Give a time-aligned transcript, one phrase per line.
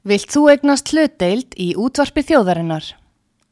[0.00, 2.86] Vilt þú egnast hlutdeild í útvarpi þjóðarinnar?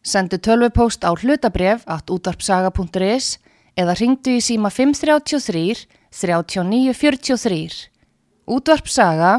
[0.00, 3.36] Sendu tölvupóst á hlutabref at útvarpsaga.is
[3.76, 7.90] eða ringdu í síma 533 3943.
[8.48, 9.34] Útvarpsaga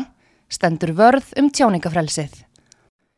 [0.53, 2.43] stendur vörð um tjáningafrelsið.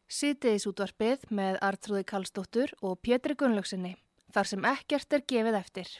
[0.08, 3.98] Sýtiðis útvarpið með Artrúði Kallstóttur og Pétri Gunnlaugsinni,
[4.32, 5.92] þar sem ekkert er gefið eftir.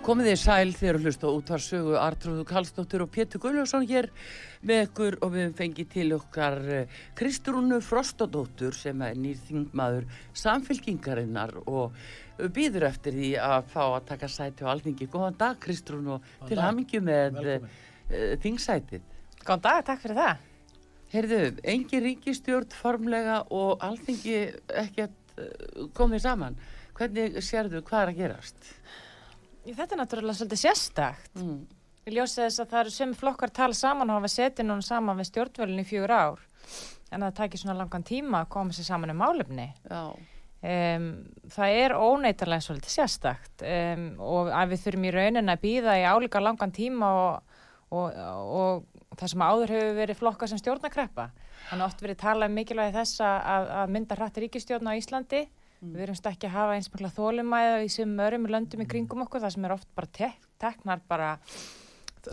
[0.00, 4.06] Komið þið sæl þegar að hlusta út var sögu Artrúðu Kallstóttur og Pétur Gunnlaugsson hér
[4.64, 10.06] með ykkur og við fengið til okkar eh, Kristrúnu Frostadóttur sem er nýrþingmaður
[10.40, 11.98] samfélkingarinnar og
[12.56, 15.10] býður eftir því að fá að taka sæti á alþingi.
[15.12, 17.68] Góðan dag Kristrún og til hamingju með uh,
[18.40, 19.04] þingsætið.
[19.44, 20.48] Góðan dag, takk fyrir það.
[21.12, 21.42] Herðu,
[21.74, 24.40] engi ríkistjórn formlega og alþingi
[24.86, 26.58] ekkert uh, komið saman.
[26.96, 28.74] Hvernig sérðu hvað er að gerast?
[29.64, 31.30] Þetta er náttúrulega svolítið sérstakt.
[31.36, 31.60] Mm.
[32.08, 35.18] Ég ljósi þess að það eru sem flokkar tala saman og hafa setið núna saman
[35.20, 36.44] við stjórnvölinu í fjögur ár.
[37.10, 39.66] En það takir svona langan tíma að koma sér saman um álefni.
[40.60, 41.10] Um,
[41.52, 46.02] það er óneitarlega svolítið sérstakt um, og að við þurfum í raunin að býða í
[46.04, 47.54] álíka langan tíma og,
[47.96, 51.30] og, og, og það sem áður hefur verið flokkar sem stjórnakreppa.
[51.70, 55.46] Þannig oft verið talað um mikilvægi þess að, að mynda hrættir ríkistjórn á Íslandi
[55.80, 55.92] Mm.
[55.96, 59.40] Við erum ekki að hafa eins og þólumæða í sem örum löndum í kringum okkur,
[59.40, 61.30] það sem er oft bara tek, teknar bara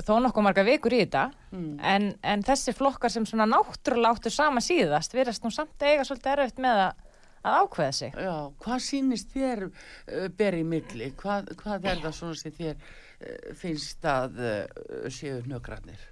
[0.03, 1.69] þó nokkuð marga vikur í þetta mm.
[1.79, 6.33] en, en þessi flokkar sem svona náttúrulega áttur sama síðast verðast nú samt eiga svolítið
[6.33, 7.05] erfitt með að,
[7.47, 8.19] að ákveða sig.
[8.27, 11.09] Já, hvað sínist þér uh, berið milli?
[11.23, 16.03] Hvað, hvað er það svona sem þér uh, finnst að uh, séu nögrannir?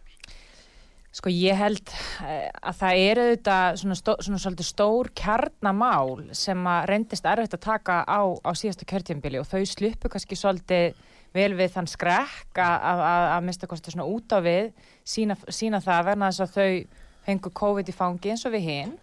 [1.16, 1.92] Sko ég held
[2.28, 7.56] eh, að það eru auðvitað svona, stó, svona svolítið stór kjarnamál sem að reyndist erfitt
[7.56, 10.98] að taka á, á síðastu kjörtjambili og þau sluppu kannski svolítið
[11.36, 14.74] vel við þann skrekk að, að, að mista kosti svona út á við
[15.08, 18.94] sína, sína það verna þess að þau hengu COVID í fangi eins og við hinn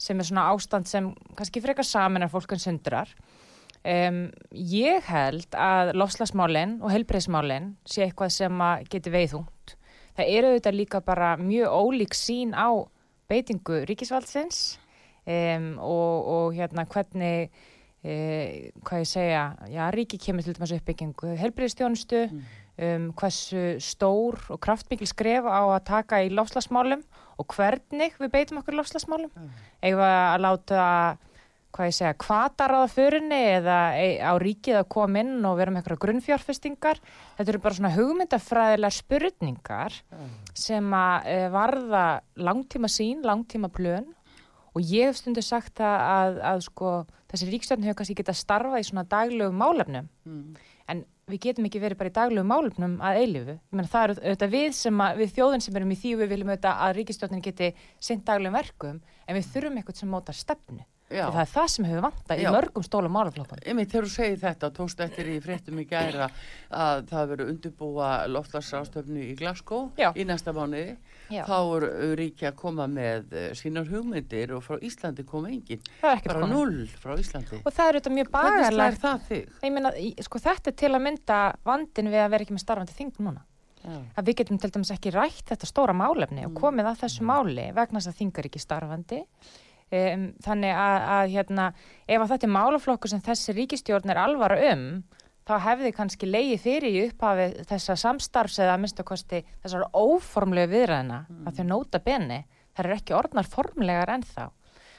[0.00, 3.10] sem er svona ástand sem kannski frekar saman er fólkun sundrar.
[3.84, 9.77] Um, ég held að lofslagsmálinn og helbreyðsmálinn sé eitthvað sem geti veið þúnt
[10.18, 12.74] það eru auðvitað líka bara mjög ólík sín á
[13.30, 14.78] beitingu ríkisvaldsins
[15.28, 17.50] um, og, og hérna hvernig
[18.02, 22.42] e, hvað ég segja já, ríki kemur til þess uppbyggingu helbriðstjónustu mm.
[22.88, 27.04] um, hversu stór og kraftmikil skref á að taka í lofslagsmálum
[27.38, 29.50] og hvernig við beitum okkur lofslagsmálum mm.
[29.92, 30.84] eða að láta
[31.74, 33.78] hvað ég segja, kvatar á fyrirni eða
[34.24, 37.00] á ríkið að koma inn og vera með eitthvað grunnfjárfestingar
[37.36, 39.98] þetta eru bara svona hugmyndafræðilega spurningar
[40.56, 42.04] sem að e, varða
[42.40, 44.08] langtíma sín langtíma plön
[44.72, 46.96] og ég hef stundu sagt að, að, að sko,
[47.30, 50.58] þessi ríkstjórn hefur kannski getað starfað í svona daglögum málefnum mm.
[50.94, 54.20] en við getum ekki verið bara í daglögum málefnum að eilifu, ég menna það eru
[54.22, 57.44] auðvitað við sem að, við þjóðin sem erum í því við viljum auðvitað að ríkistjórnin
[57.44, 57.72] geti
[58.08, 60.86] sint daglögum verkum en við þurfum eitthvað sem mótar stefnu.
[61.08, 63.60] Og það er það sem hefur vanta í mörgum stólum málaflokkum.
[63.64, 66.28] Ég meit, þegar þú segir þetta tókst eftir í fréttum í gæra
[66.68, 70.10] að það verður undirbúa loftlarsástöfnu í Glasgow Já.
[70.12, 70.98] í næsta mánuði.
[71.28, 71.42] Já.
[71.44, 75.82] þá eru ríkja að koma með eh, sínar hugmyndir og frá Íslandi koma engin.
[76.00, 77.60] Bara null frá Íslandi.
[77.60, 79.58] Og það eru þetta mjög bagarlegt Hvernig slær það þig?
[79.76, 79.92] Meina,
[80.24, 83.44] sko, þetta er til að mynda vandin við að vera ekki með starfandi þing núna.
[83.88, 86.50] Að við getum til dæmis ekki rætt þetta stóra málefni mm.
[86.50, 89.20] og komið að þessu máli vegna þess að þingar ekki starfandi
[89.88, 91.66] Um, þannig að, að hérna,
[92.04, 94.82] ef að þetta er málaflokkur sem þessi ríkistjórn er alvara um
[95.48, 100.74] þá hefði kannski leiði fyrir í upphafi þessa samstarfs eða að mista kosti þessar óformlegu
[100.74, 101.46] viðræðina mm.
[101.48, 102.42] að þau nota benni,
[102.76, 104.50] það er ekki orðnar formlegar ennþá.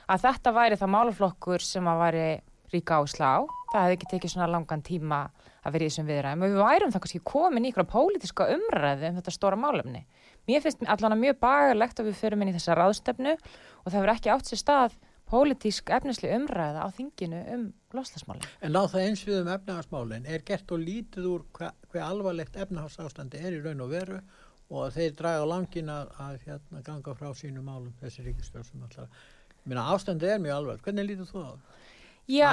[0.09, 2.25] Að þetta væri það málaflokkur sem að væri
[2.73, 5.21] ríka áslá, það hefði ekki tekið svona langan tíma
[5.59, 6.43] að vera í þessum viðræðum.
[6.43, 10.03] Og við værum það kannski komin í ykkur pólitiska umræði um þetta stóra málefni.
[10.49, 13.35] Mér finnst allan að mjög bagalegt að við förum inn í þessa ráðstefnu
[13.83, 14.97] og það verður ekki átt sér stað
[15.29, 18.45] pólitísk efnisli umræða á þinginu um loslasmálinn.
[18.65, 22.57] En á það eins við um efnahagsmálinn er gert og lítið úr hver, hver alvarlegt
[22.57, 24.21] efnahagsástandi er í raun og veru
[24.69, 28.87] og þeir draga á langin að, að hérna, ganga frá sínu málum þessi ríkistjóð sem
[28.87, 29.27] alltaf
[29.67, 30.85] Minna, ástandi er mjög alvarlegt.
[30.87, 31.59] Hvernig lítur þú á það?
[32.29, 32.49] Já,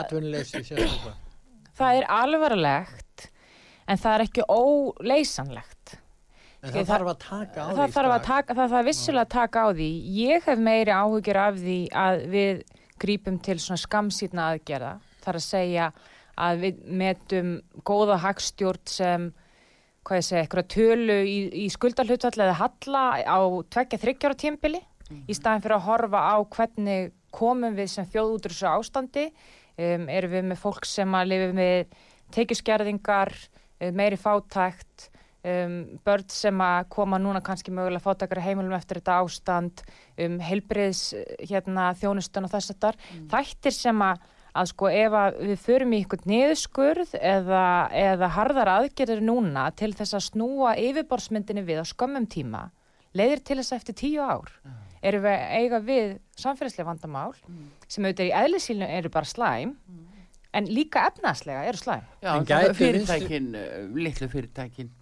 [1.78, 3.28] það er alvarlegt
[3.86, 5.75] en það er ekki óleysanlegt
[6.66, 7.76] En það þarf að taka á því.
[7.78, 9.88] Það þarf, taka, það þarf vissilega að taka á því.
[10.16, 12.62] Ég hef meiri áhugjur af því að við
[13.02, 14.92] grípum til svona skamsýtna aðgerða.
[15.22, 15.88] Það er að segja
[16.36, 17.52] að við metum
[17.86, 19.30] góða hagstjórn sem
[20.06, 23.38] hvað ég segja, eitthvað tölu í, í skuldalhutfall eða halla á
[23.74, 24.82] tveggja þryggjára tímbili
[25.26, 29.26] í staðin fyrir að horfa á hvernig komum við sem þjóð út úr þessu ástandi
[29.26, 31.96] um, erum við með fólk sem að lifi með
[32.36, 35.08] tekjuskerðingar um, meiri fátækt
[35.46, 35.74] um,
[36.06, 39.82] börn sem að koma núna kannski mögulega fátakara heimilum eftir þetta ástand
[40.26, 41.02] um heilbriðs
[41.42, 43.28] hérna, þjónustun og þess að þar mm.
[43.34, 44.24] þættir sem að,
[44.56, 47.66] að sko ef að við förum í einhvern niðurskurð eða,
[48.06, 52.66] eða harðar aðgerðir núna til þess að snúa yfirborðsmyndinni við á skömmum tíma
[53.16, 54.82] leiðir til þess að eftir tíu ár mm.
[55.10, 57.64] erum við eiga við samfélagslega vandamál mm.
[57.86, 60.04] sem auðvitað í eðlisílnu eru bara slæm mm.
[60.58, 64.06] en líka efnaslega eru slæm Já, það er fyrirtækin, vinstu...
[64.06, 64.94] litlu fyrirtækin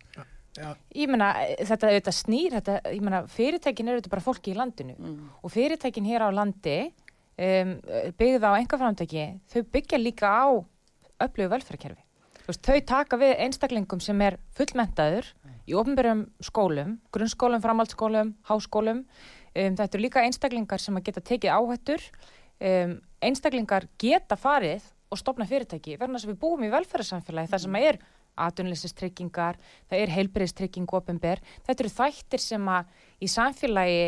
[0.55, 0.69] Já.
[0.95, 1.33] Ég meina,
[1.67, 5.17] þetta, þetta snýr, þetta, ég meina, fyrirtækin eru þetta bara fólki í landinu mm.
[5.43, 7.75] og fyrirtækin hér á landi um,
[8.21, 10.47] byggða á engaframtæki, þau byggja líka á
[11.25, 12.03] öflugu velferðkerfi.
[12.45, 15.59] Þau taka við einstaklingum sem er fullmentaður mm.
[15.67, 19.05] í ofnbjörgum skólum, grunnskólum, framhaldsskólum, háskólum.
[19.55, 22.05] Um, þetta eru líka einstaklingar sem geta tekið áhættur.
[22.63, 27.55] Um, einstaklingar geta farið og stopna fyrirtæki verðan þess að við búum í velferðarsamfélagi mm.
[27.55, 27.99] þar sem er
[28.35, 29.59] atunleysistryggingar,
[29.91, 32.93] það er heilbreyðstrykking ofinber, þetta eru þættir sem að
[33.25, 34.01] í samfélagi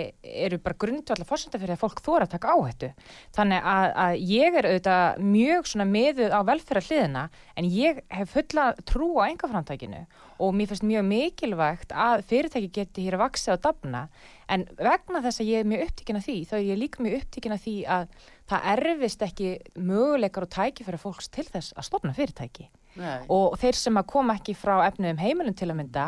[0.47, 2.91] eru bara grundvallar fórsönda fyrir að fólk þóra að taka áhættu.
[3.37, 7.25] Þannig að, að ég er auðvitað mjög svona meðuð á velferðar hliðina
[7.57, 10.03] en ég hef fulla trú á engaframtækinu
[10.43, 14.07] og mér finnst mjög mikilvægt að fyrirtæki geti hér að vaksa og dafna
[14.53, 17.23] en vegna þess að ég er mjög upptíkin af því þá er ég líka mjög
[17.23, 18.09] upptíkin af því að
[18.51, 22.69] það erfist ekki möguleikar og tæki fyrir fólks til þess að stopna fyrirtæki.
[22.97, 23.27] Nei.
[23.33, 26.07] og þeir sem að koma ekki frá efnum heimilum til að mynda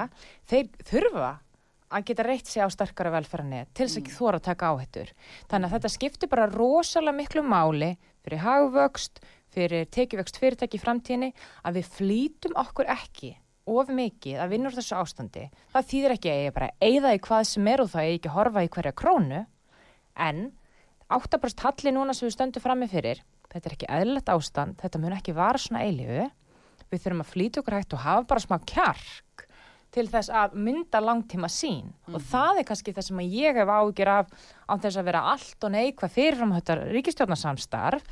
[0.49, 1.33] þeir þurfa
[1.89, 4.19] að geta reitt sig á sterkara velferðinni til þess að ekki mm.
[4.19, 5.13] þóra að taka áhættur
[5.49, 7.91] þannig að þetta skiptir bara rosalega miklu máli
[8.25, 9.23] fyrir hagvöxt
[9.55, 11.31] fyrir tekjuvöxt fyrirtæki í framtíðinni
[11.65, 13.35] að við flýtum okkur ekki
[13.69, 17.23] of mikið að vinna úr þessu ástandi það þýðir ekki að ég bara eigða í
[17.25, 19.43] hvað sem er og það ég ekki horfa í hverja krónu
[20.29, 20.45] en
[21.09, 25.01] 8% halli núna sem við stöndum fram með fyrir þetta er ekki eðlert ástand, þetta
[25.01, 26.29] mun ekki vara svona eilifu
[26.91, 29.45] við þurfum að flýta okkur hægt og hafa bara smá kjark
[29.95, 32.27] til þess að mynda langtíma sín mm og mhm.
[32.31, 34.29] það er kannski það sem ég hef ágjur af
[34.69, 38.05] á þess að vera allt og neikvað fyrirfram þetta ríkistjórnarsamstarf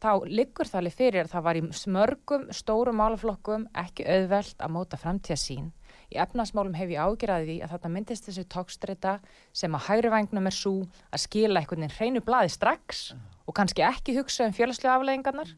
[0.00, 4.74] þá liggur það alveg fyrir að það var í smörgum, stórum málaflokkum ekki auðvelt að
[4.74, 5.72] móta framtíða sín
[6.10, 9.16] í efnarsmálum hef ég ágjuraði því að þetta myndist þessu tókstreita
[9.52, 10.74] sem að hægri vagnum er svo
[11.10, 13.10] að skila einhvern veginn hreinu blaði strax
[13.46, 15.52] og kannski ekki hugsa um fjölaslega afleggingarnar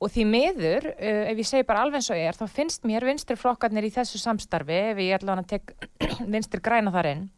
[0.00, 3.04] og því miður, uh, ef ég segi bara alveg eins og er, þá finnst mér
[3.08, 5.76] vinstri flokkarnir í þessu samstarfi, ef ég ætla að tek
[6.34, 7.28] vinstri græna þar inn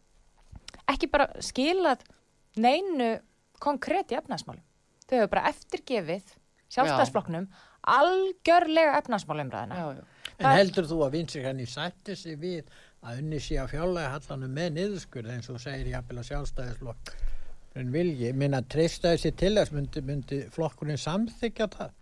[0.91, 2.05] ekki bara skilað
[2.61, 3.17] neinu
[3.63, 4.63] konkréti efnaðsmálum.
[5.07, 6.33] Þau hefur bara eftirgefið
[6.73, 7.49] sjálfstæðsflokknum
[7.93, 9.83] algjörlega efnaðsmálumræðina.
[10.39, 12.71] En heldur þú að vinstri græni sætti sig við
[13.03, 17.15] að unni sé að fjálega hallanum með niðurskurð eins og segir ég að sjálfstæðisflokk
[17.81, 21.95] en vilji, minna treystaði sér til þess myndi, myndi flokkurinn samþykja það?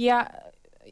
[0.00, 0.18] Já,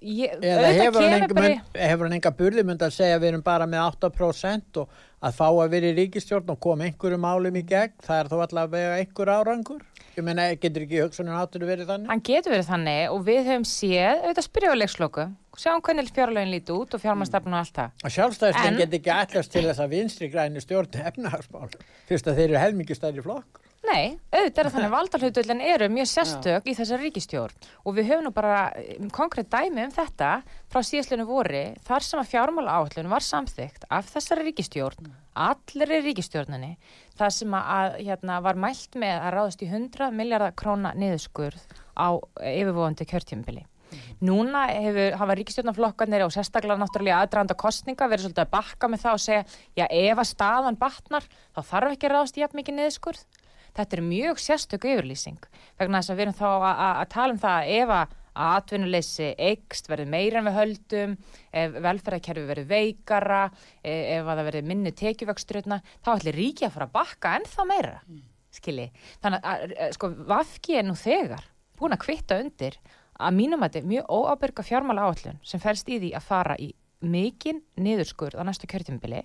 [0.03, 1.53] ég, eða hefur hann, enga, bara...
[1.81, 5.47] hefur hann enga burðimund að segja að við erum bara með 8% og að fá
[5.49, 8.75] að vera í ríkistjórn og koma einhverju málum í gegn, það er þó alltaf að
[8.77, 9.87] vega einhver árangur.
[10.19, 12.11] Ég menna, getur ekki hugsunum áttur að verið þannig?
[12.11, 15.27] Hann getur verið þannig og við höfum séð, auðvitað leikslokku,
[15.59, 17.95] sjáum hvernig fjárlögin líti út og fjármannstafn og allt það.
[18.03, 18.81] Og sjálfstæðislega en...
[18.83, 21.71] getur ekki allast til þess að vinstri græni stjórn efnahagsmál,
[22.11, 23.63] fyrst að þeir eru helmingistæri flokk.
[23.87, 26.67] Nei, auðvitað er þannig að valdarhautullin eru mjög sérstök Já.
[26.67, 28.57] í þessar ríkistjórn og við höfum nú bara
[28.97, 30.31] um, konkrétt dæmi um þetta
[30.67, 35.15] frá síðastlunum voru þar sem að fjármála áallun var samþygt af þessari ríkistjórn, mm.
[35.47, 36.75] allir í ríkistjórnunni,
[37.21, 41.63] þar sem að hérna, var mælt með að ráðast í 100 miljardar króna niðurskurð
[41.95, 42.19] á
[42.51, 43.63] yfirvóðandi kjörtjumbili.
[43.63, 44.07] Mm.
[44.27, 49.21] Núna hefur, hafa ríkistjórnarflokkarnir og sérstaklega náttúrulega aðdraðanda kostninga verið svolítið að bakka með það
[49.21, 49.45] og segja,
[49.79, 53.38] já ef að staðan batnar þá þarf ekki að ráðast í jafn mikið niðurskurð
[53.77, 57.75] þetta er mjög sérstöku yfirlýsing vegna þess að við erum þá að tala um það
[57.79, 61.15] ef að atvinnuleysi eikst verður meira en við höldum
[61.51, 63.41] ef velferðarkerfi verður veikara
[63.83, 67.67] e, ef að það verður minni tekjuvöxturutna þá ætlir ríki að fara að bakka ennþá
[67.69, 68.23] meira mm.
[68.61, 68.89] skilji,
[69.25, 71.49] þannig að sko Vafki er nú þegar
[71.79, 72.79] búin að kvitta undir
[73.19, 76.59] að mínum að þetta er mjög óábyrga fjármála áallun sem fælst í því að fara
[76.63, 76.71] í
[77.03, 79.25] mikinn niðurskurð á næstu kjörtjumbili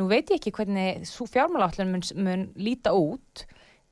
[0.00, 3.46] nú veit ég ekki hvernig áallun mun, mun líta út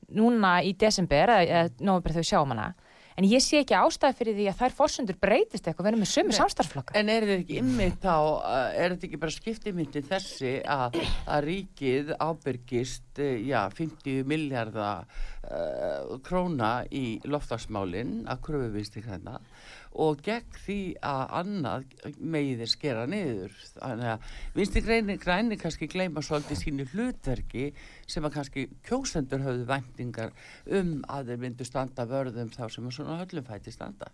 [0.09, 2.71] núna í desember eða nógumber þau sjáum hana.
[3.19, 6.35] En ég sé ekki ástæði fyrir því að þær fórsundur breytist eitthvað, verður með sömu
[6.37, 8.13] samstarflokka En er þetta ekki ymmið þá
[8.55, 10.95] er þetta ekki bara skiptimyndin þessi að,
[11.27, 15.03] að ríkið ábyrgist eh, já, 50 miljardar
[15.47, 19.39] uh, króna í loftarsmálinn að kröfuvisti hérna
[19.99, 21.85] og gegn því að annað
[22.19, 24.27] megið þeir skera niður þannig að
[24.57, 27.71] vinstri græni, græni kannski gleyma svolítið sínu hlutverki
[28.05, 30.35] sem að kannski kjósendur höfðu væntingar
[30.67, 34.11] um að þeir myndu standa vörðum þá sem að svona höllum fæti standa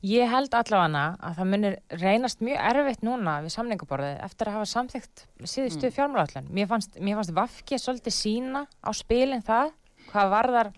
[0.00, 4.68] Ég held allavega að það munir reynast mjög erfitt núna við samningaborðið eftir að hafa
[4.70, 5.92] samþygt síðustu mm.
[5.92, 6.46] fjármálállin.
[6.56, 9.74] Mér fannst, fannst Vafki svolítið sína á spilin það
[10.12, 10.72] hvað varðar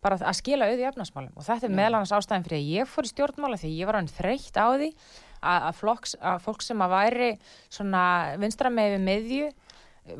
[0.00, 3.10] bara að skila auði efnarsmálum og þetta er meðlannast ástæðin fyrir að ég fór í
[3.10, 6.94] stjórnmála því ég var hann þreytt á því að, að, flokks, að fólk sem að
[6.94, 7.30] væri
[7.72, 8.04] svona
[8.40, 9.50] vinstra með við miðju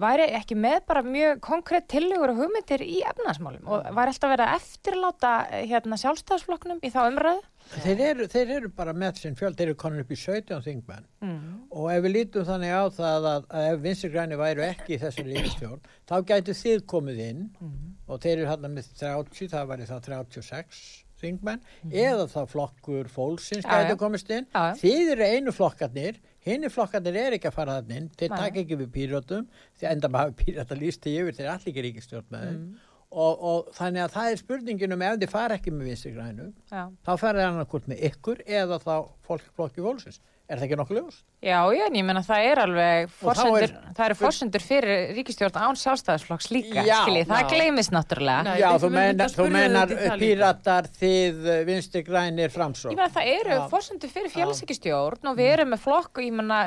[0.00, 4.46] væri ekki með bara mjög konkrétt tillegur og hugmyndir í efnarsmálum og væri alltaf verið
[4.46, 7.40] að eftirláta hérna, sjálfstæðsflokknum í þá umræðu
[7.70, 11.04] Þeir eru, þeir eru bara með sinn fjöld, þeir eru konin upp í 17 þingmenn
[11.22, 11.42] mm.
[11.70, 15.26] og ef við lítum þannig á það að, að ef vinsirgræni væru ekki í þessu
[15.28, 17.92] lífstjórn, þá gætu þið komið inn mm.
[18.10, 20.82] og þeir eru hann með 30, það væri það 36
[21.20, 21.94] þingmenn, mm.
[22.02, 24.70] eða þá flokkur fólksins gætu komist inn, ja.
[24.80, 28.78] þið eru einu flokkarnir, henni flokkarnir er ekki að fara þannig inn, þeir takk ekki
[28.80, 32.62] við pýrjótum, því enda maður pýrjóta lísti yfir, þeir er allir ekki ríkistjórn með þeim
[32.62, 32.86] mm.
[33.10, 36.44] Og, og þannig að það er spurningin um ef þið fara ekki með vinstri grænu
[36.70, 38.92] þá fara það annarkort með ykkur eða þá
[39.26, 41.20] fólkflokki volsins Er það ekki nokkuð ljóst?
[41.46, 45.76] Já, já, ég menna það er alveg forsendur, er, það eru forsendur fyrir ríkistjórn án
[45.78, 48.40] sjálfstæðisflokks líka, já, skiljið, það gleimist náttúrulega.
[48.48, 52.90] Nei, já, þú, meina, þú menar píratar þið vinsti grænir framsók.
[52.90, 53.62] Ég menna það eru já.
[53.70, 56.58] forsendur fyrir félagsíkistjórn og við erum með flokk og ég menna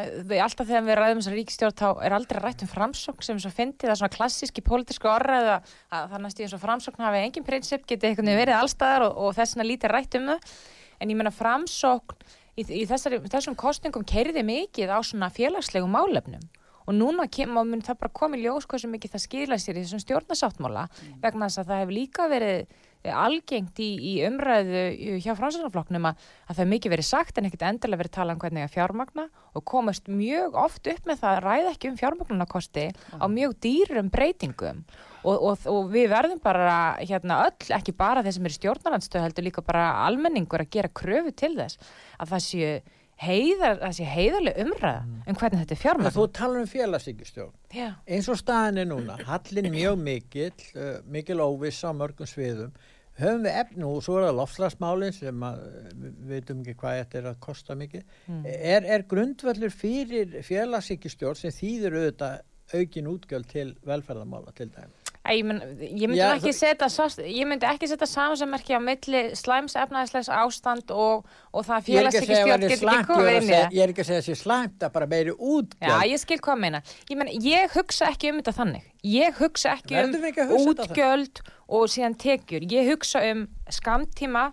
[0.45, 3.89] alltaf þegar við ræðum þessar ríkistjórn þá er aldrei rætt um framsók sem svo fyndi
[3.89, 5.51] það svona klassíski pólitísku orðað
[5.91, 9.67] að í eins og framsókn hafi engin prinsip, getið verið allstaðar og, og þess vegna
[9.67, 10.55] lítið rætt um það
[11.03, 16.43] en ég menna framsókn í, í þessari, þessum kostningum kerði mikið á svona félagslegum málefnum
[16.83, 19.83] og núna kemur, mun það bara komið ljós hvað sem mikið það skila sér í
[19.85, 21.13] þessum stjórnasáttmála mm.
[21.23, 22.65] vegna þess að það hefur líka verið
[23.11, 27.65] algengt í, í umræðu hjá fransarflokknum að, að það er mikið verið sagt en ekkert
[27.67, 31.43] endilega verið talað um hvernig að fjármagna og komast mjög oft upp með það að
[31.47, 33.19] ræða ekki um fjármagnunakosti mm.
[33.19, 34.81] á mjög dýrum breytingum.
[35.23, 39.47] Og, og, og við verðum bara hérna öll, ekki bara þeir sem eru stjórnarlandstöð heldur
[39.47, 41.79] líka bara almenningur að gera kröfu til þess
[42.19, 42.73] að það séu
[43.21, 45.19] heiðar, það sé heiðarlega umræða mm.
[45.29, 49.69] um hvernig þetta er fjármagn Þú talar um félagsíkistjórn eins og staðin er núna, hallin
[49.73, 52.73] mjög mikil uh, mikil óviss á mörgum sviðum
[53.19, 55.61] höfum við efnu og svo er það loftslagsmálinn sem að,
[55.93, 58.41] við veitum ekki hvað þetta er að kosta mikið mm.
[58.73, 62.41] er, er grundvöldur fyrir félagsíkistjórn sem þýður auðvitað
[62.73, 66.87] aukin útgjöld til velferðamála til dæmi Ég, mynd, ég myndi Já, ekki setja
[67.31, 72.65] ég myndi ekki setja samansammerki á milli slæms efnæðislegs ástand og, og það félagsíki stjórn
[72.67, 73.77] getur ekki komið inn í það.
[73.77, 75.87] Ég er ekki að segja þessi slæmt að bara meiri útgjöld.
[75.87, 78.91] Já, ég skil hvað að meina ég, men, ég hugsa ekki um þetta þannig.
[79.13, 81.43] Ég hugsa ekki um ekki útgjöld
[81.79, 82.67] og síðan tekjur.
[82.75, 84.49] Ég hugsa um skamtíma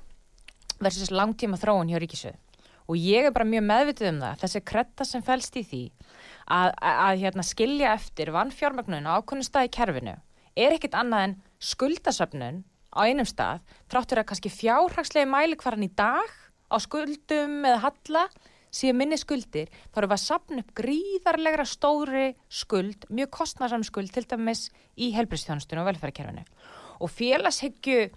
[0.78, 2.38] versus langtíma þróun hjá Ríkisöð
[2.90, 5.84] og ég er bara mjög meðvitið um það þessi kretta sem fælst í því
[6.50, 9.70] að, að, að hérna, skilja eftir vannfjármagnun á ákvöndu stað
[10.56, 16.30] er ekkit annað en skuldasöfnun á einum stað, tráttur að kannski fjárhagslegi mælikvaran í dag
[16.70, 18.24] á skuldum eða halla
[18.70, 24.12] síðan minni skuldir, þá eru við að sapna upp gríðarlegra stóri skuld, mjög kostnarsam skuld
[24.14, 26.44] til dæmis í helbriðstjónustunum og velferðarkerfinu.
[27.02, 28.10] Og félagshyggju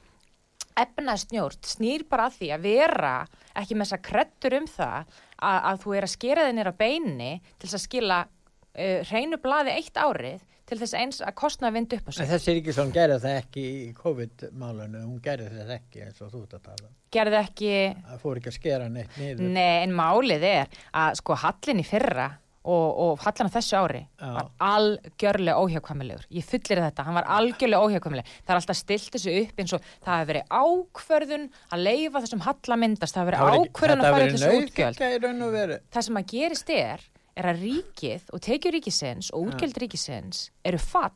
[0.79, 3.13] efnaðsnjórn snýr bara að því að vera
[3.59, 4.95] ekki með þess að krettur um það
[5.37, 9.39] að, að þú er að skera þig nýra beini til þess að skila uh, hreinu
[9.41, 10.41] blaði eitt árið
[10.73, 12.29] til þess eins að kostna vind upp á sig.
[12.33, 16.59] Þessi Ríkisson gerði það ekki í COVID-málunum, hún gerði það ekki eins og þú ert
[16.59, 16.87] að tala.
[16.89, 16.93] Um.
[17.13, 17.73] Gerði ekki...
[18.07, 19.51] Það fór ekki að skera neitt niður.
[19.53, 22.31] Nei, en málið er að sko hallin í fyrra
[22.63, 24.27] og, og hallin á þessu ári Já.
[24.37, 26.27] var algjörlega óhjákvæmilegur.
[26.33, 28.33] Ég fullir þetta, hann var algjörlega óhjákvæmileg.
[28.41, 32.45] Það er alltaf stilt þessu upp eins og það hefur verið ákverðun að leifa þessum
[32.47, 35.75] hallamindast, það hefur verið ákverðun að fara þessu útgjöld.
[35.93, 37.09] Það sem að gerist er
[37.39, 41.13] er að ríkið og tekjur ríkisins og útgjöld ríkisins eru fall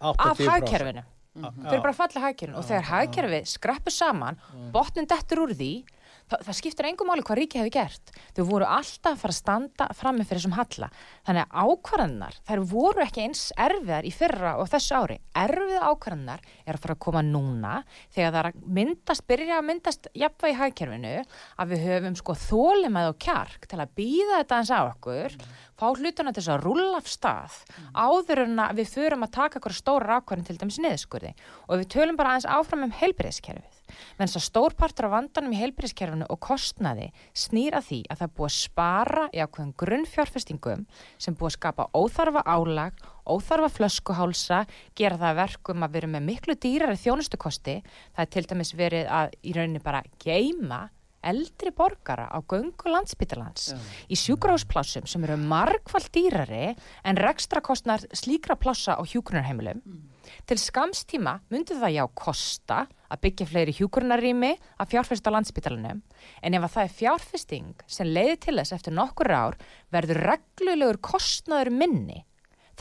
[0.00, 1.02] af hagkerfinu.
[1.34, 1.64] Mm -hmm.
[1.64, 4.38] Þau eru bara fallið hagkerfinu og þegar hagkerfið skreppur saman,
[4.72, 5.84] botnin dettur úr því
[6.30, 8.12] það, það skiptir engum máli hvað ríki hefur gert.
[8.36, 10.90] Þau voru alltaf að fara að standa frammi fyrir þessum halla.
[11.26, 15.18] Þannig að ákvarðanar þær voru ekki eins erfiðar í fyrra og þessu ári.
[15.42, 17.74] Erfið ákvarðanar er að fara að koma núna
[18.14, 23.10] þegar það er að myndast, byrja að myndast jafnvægi hagkerfinu að við höfum sko þólimæð
[23.12, 25.36] og kjark til að býða þetta eins á okkur
[25.82, 27.58] fá hlutuna til þess að rulla af stað
[27.96, 31.32] áður en við förum að taka okkur stóra ákvarðin til dæmis niðurskurði.
[31.68, 33.81] Og við tölum bara aðeins áfram um heilbreyðskerfið
[34.18, 38.48] menn þess að stórpartur af vandanum í heilbyrðiskerfinu og kostnaði snýra því að það búið
[38.50, 44.64] að spara í ákveðum grunnfjárfestingum sem búið að skapa óþarfa álag, óþarfa flöskuhálsa,
[44.98, 47.78] gera það verkum að vera með miklu dýrari þjónustukosti.
[48.16, 50.86] Það er til dæmis verið að í rauninni bara geima
[51.22, 53.78] eldri borgara á göngu landsbytalans Já.
[54.10, 56.72] í sjúkrahúsplássum sem eru margfald dýrari
[57.06, 59.82] en rekstrakostnar slíkra plássa á hjúkrunarheimilum.
[60.46, 62.80] Til skamstíma myndi það já kosta
[63.12, 66.02] að byggja fleiri hjúkrunarrými að fjárfesta á landsbytalanum
[66.42, 69.58] en ef að það er fjárfesting sem leiði til þess eftir nokkur ár
[69.92, 72.22] verður reglulegur kostnaður minni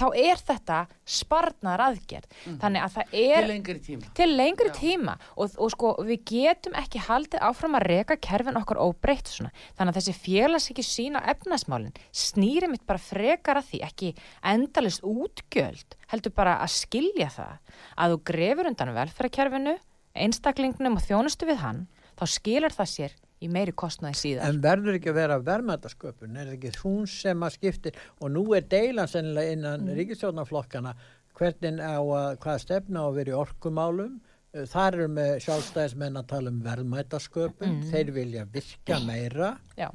[0.01, 2.27] þá er þetta sparnar aðgerð.
[2.61, 4.11] Þannig að það er Til lengri tíma.
[4.17, 8.81] til lengri tíma og, og sko við getum ekki haldið áfram að reka kerfin okkar
[8.81, 9.53] óbreytt svona.
[9.77, 14.11] Þannig að þessi félags ekki sína efnasmálinn snýri mitt bara frekar að því ekki
[14.53, 17.57] endalist útgjöld heldur bara að skilja það
[17.95, 19.77] að þú grefur undan velferðarkerfinu
[20.17, 21.85] einstaklingnum og þjónustu við hann
[22.19, 24.47] þá skilur það sér í meiri kostnaði síðan.
[24.47, 28.45] En verður ekki að vera verðmætasköpun, er það ekki hún sem að skiptir og nú
[28.57, 29.95] er deilan sennilega innan mm.
[29.97, 30.93] ríkistjórnarflokkana
[31.37, 34.19] hvernig á að, hvaða stefna á að vera í orkumálum,
[34.51, 39.87] Eh, þar eru með sjálfstæðismenn að tala um verðmætasköpun, þeir vilja virka meira, Já.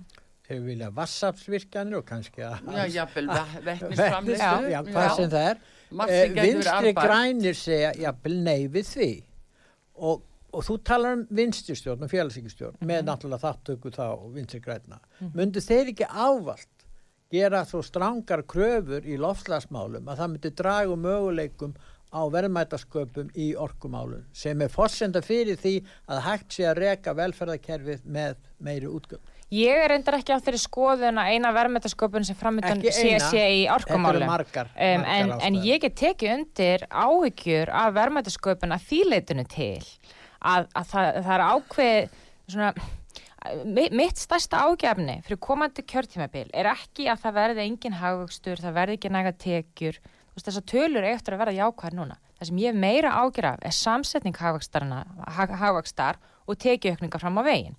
[0.49, 2.71] þeir vilja vassafsvirkanir og kannski að...
[2.73, 4.71] Já, jafnvel, Vetnis- vettnisframlistu.
[4.73, 5.61] Já, hvað sem það er.
[6.07, 9.11] Eh, Vinstri grænir segja jafnvel nei við því.
[10.09, 10.25] Og,
[10.56, 15.00] og þú talar um vinstristjórn og félagsíkistjórn með náttúrulega þáttöku þá vinstri græna.
[15.36, 16.86] Myndu þeir ekki ávalt
[17.32, 21.76] gera svo strangar kröfur í lofslagsmálum að það myndi draga úr möguleikum
[22.14, 28.04] á verðmætasköpum í orkumálum sem er forsenda fyrir því að hægt sé að reka velferðarkerfið
[28.06, 29.32] með meiri útgöld.
[29.54, 33.66] Ég er reyndar ekki á þeirri skoðun að eina verðmætasköpun sem framöndan sé, sé í
[33.70, 34.26] orkumálum.
[34.26, 39.84] margar, Um, margar en, en ég get tekið undir áhyggjur af verðmætasköpun að þýleitinu til
[40.47, 42.19] að, að það, það er ákveð
[42.55, 42.71] svona,
[43.76, 48.76] mi- mitt stærsta ágjafni fyrir komandi kjörtímabil er ekki að það verði engin hagvöxtur, það
[48.79, 49.99] verði ekki næga tekjur
[50.37, 52.17] þessar tölur eftir að verða jákvæðar núna.
[52.37, 57.76] Það sem ég meira ágjur af er samsetning hagvakstar og tekjuaukninga fram á veginn.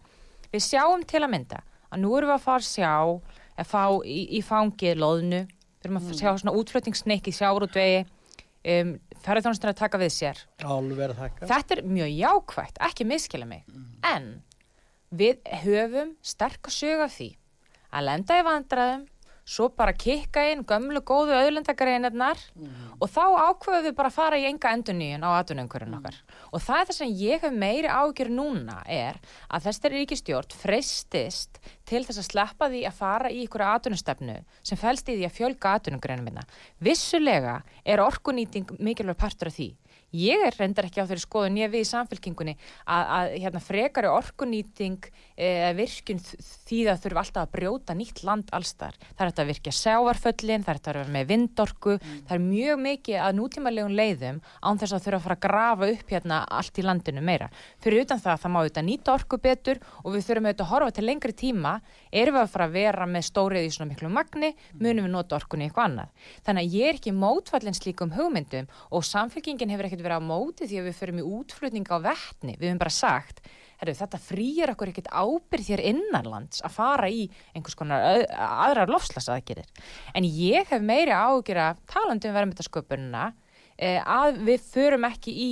[0.51, 1.59] Við sjáum til að mynda
[1.91, 2.93] að nú erum við að fara að sjá
[3.57, 8.01] að fá í, í fangið loðnu, við erum að sjá svona útflutningssneik í sjárútvegi,
[8.63, 8.93] um,
[9.23, 10.41] ferðarþjónustur að taka við sér.
[10.63, 11.49] Álverð þakka.
[11.51, 13.65] Þetta er mjög jákvætt, ekki miskila mig.
[14.07, 14.29] En
[15.09, 17.29] við höfum sterk að söga því
[17.95, 19.05] að lenda í vandræðum,
[19.47, 22.41] svo bara kikka inn gömlu góðu auðlendagreinarnar
[22.99, 26.17] og þá ákveðum við bara að fara í enga enduníun á atvinnumhverjum okkar.
[26.51, 31.61] Og það er það sem ég hef meiri ágjör núna er að þessi ríkistjórn freistist
[31.87, 35.37] til þess að sleppa því að fara í ykkur atvinnustefnu sem fælst í því að
[35.39, 36.43] fjölga atvinnugreinum minna.
[36.83, 39.71] Vissulega er orkunýting mikilvæg partur af því.
[40.15, 42.53] Ég er reyndar ekki á þeirri skoðun ég við í samfélkingunni
[42.87, 46.37] að, að hérna, frekari orkunýting e, virkun þ-
[46.69, 48.95] því það þurfa alltaf að brjóta nýtt land allstar.
[49.17, 53.19] Það er að virkja sjávarföllin, það er að vera með vindorku, það er mjög mikið
[53.27, 56.87] að nútímalegum leiðum án þess að þurfa að fara að grafa upp hérna allt í
[56.87, 57.51] landinu meira.
[57.83, 60.95] Fyrir utan það, það má auðvitað nýta orku betur og við þurfum auðvitað að horfa
[60.97, 61.75] til lengri tíma,
[62.11, 65.37] erum við að fara að vera með stórið í svona miklu magni, munum við nota
[65.37, 66.25] orkunni eitthvað annað.
[66.47, 70.67] Þannig að ég er ekki mótfallin slíkum hugmyndum og samfélkingin hefur ekkert verið á móti
[70.67, 72.57] því að við förum í útflutning á vettni.
[72.57, 73.41] Við höfum bara sagt,
[73.81, 79.67] herru, þetta frýjar okkur ekkert ábyrð hér innanlands að fara í einhvers konar aðrar lofslasaðgerir.
[80.17, 83.25] En ég hef meiri ágjur að talandi um verðmyndasköpununa
[83.77, 85.51] eh, að við förum ekki í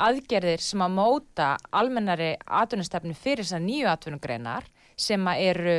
[0.00, 4.68] aðgerðir sem að móta almennari atvinnustefni fyrir þessar nýju atvinnugreinar
[5.00, 5.74] sem að eru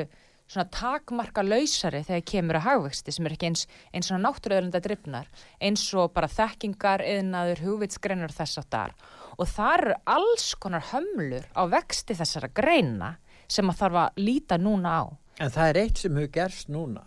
[0.51, 3.61] svona takmarka lausari þegar kemur að hagvexti sem er ekki eins,
[3.95, 5.29] eins svona náttúruöðlunda drifnar
[5.63, 8.95] eins og bara þekkingar, yðnaður, hugvitsgreinar og þess áttar
[9.37, 13.13] og það eru alls konar hömlur á vexti þessara greina
[13.51, 15.03] sem að þarf að líta núna á.
[15.39, 17.05] En það er eitt sem hefur gerst núna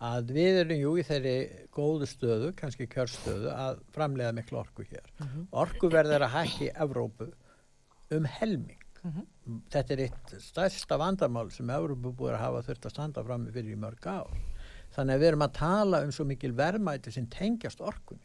[0.00, 1.34] að við erum jú í þeirri
[1.76, 5.10] góðu stöðu, kannski kjörstöðu að framlega miklu orku hér.
[5.52, 7.28] Orku verður að hækki Evrópu
[8.16, 8.78] um helming.
[9.72, 13.74] Þetta er eitt stærsta vandamál sem Evrópu búið að hafa þurft að standa frammi fyrir
[13.76, 14.34] í mörg ár.
[14.94, 18.22] Þannig að við erum að tala um svo mikil verðmæti sem tengjast orkunni.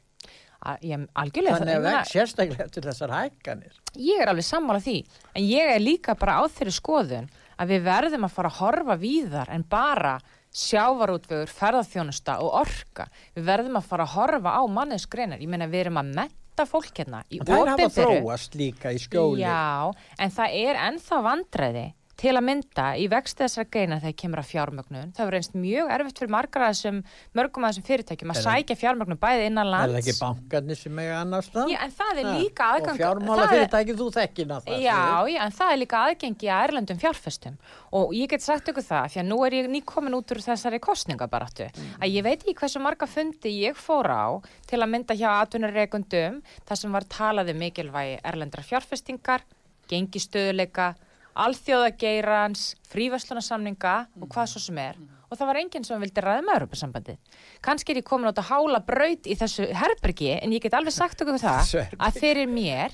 [0.65, 3.75] Algjörlega, Þannig að veg, sérstaklega eftir þessar hækkanir.
[4.01, 4.95] ég er alveg sammála því
[5.35, 7.27] en ég er líka bara á þeirri skoðun
[7.59, 10.15] að við verðum að fara að horfa víðar en bara
[10.55, 13.05] sjávarútvegur, ferðarþjónusta og orka.
[13.35, 15.43] Við verðum að fara að horfa á mannesgreinar.
[15.43, 16.13] Ég meina við erum að
[16.55, 18.19] metta fólk hérna í En það hafa opinberu.
[18.23, 19.41] þróast líka í skjóli.
[19.43, 21.85] Já, en það er ennþá vandræði
[22.19, 25.09] til að mynda í vexti þessara greina þegar kemur að fjármögnun.
[25.15, 26.99] Það verður einst mjög erfitt fyrir margar að þessum,
[27.35, 29.91] mörgum að þessum fyrirtækjum að Er sækja fjármögnun bæði innan Er lands.
[29.91, 31.71] það ekki bankarnir sem eiga annars það?
[31.73, 32.95] Já, en það er líka aðgang...
[32.95, 34.71] Og fjármálafyrirtæki, þú þekkir það.
[34.85, 35.01] Já,
[35.33, 37.59] já, en það er líka aðgengi að erlendum fjárfestum
[37.95, 40.79] og ég get sagt ykkur það, því að nú er ég nýkomin út úr þessari
[40.83, 44.25] kostningabaratu, að ég veit ekki hversu marga fundi ég fór á
[44.67, 49.45] til að mynda hjá atvinnureikundum, þar sem var talað um mikilvægi erlendra fjárfestingar,
[49.87, 50.95] gengistöðuleika
[51.35, 54.99] alþjóðageirans, fríverslunarsamninga og hvað svo sem er.
[55.25, 57.17] Og það var enginn sem vildi ræða með Europasambandi
[57.65, 60.95] kannski er ég komin át að hála braut í þessu herbergi en ég get alveg
[60.95, 62.93] sagt okkur það að fyrir mér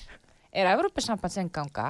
[0.52, 1.90] er Europasambandsengganga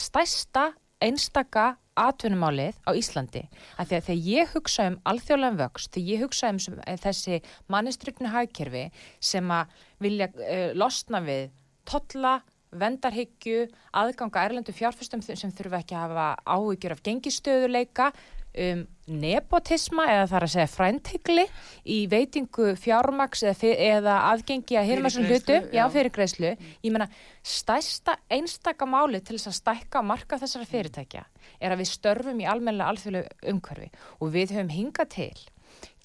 [0.00, 0.72] stærsta
[1.04, 3.44] einstaka atvinnumálið á Íslandi.
[3.78, 7.40] Að því að þegar ég hugsa um alþjóðlega vöxt, þegar ég hugsa um eh, þessi
[7.70, 8.84] mannistryknu hagkerfi
[9.22, 11.52] sem að vilja uh, losna við
[11.86, 12.40] tolla,
[12.80, 18.10] vendarhyggju, aðganga erlendu fjárfæstum sem þurfa ekki að hafa áhyggjur af gengistöðuleika,
[18.54, 21.44] um nepotisma eða þar að segja frænthyggli
[21.90, 25.82] í veitingu fjármaks eða, eða aðgengi að hirmasum hlutu, já, já.
[25.92, 26.52] fyrirgreislu.
[26.86, 27.08] Ég meina,
[27.44, 31.24] stærsta einstaka máli til þess að stækka marka þessara fyrirtækja
[31.58, 35.34] er að við störfum í almennilega alþjóðlegu umhverfi og við höfum hingað til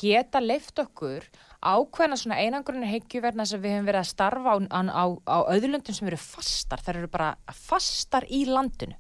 [0.01, 1.27] geta leift okkur
[1.59, 5.37] ákveðna svona einangrunni hyggju verðna þess að við höfum verið að starfa á, á, á,
[5.51, 8.95] öðlundum sem eru fastar, þær eru bara fastar í landinu.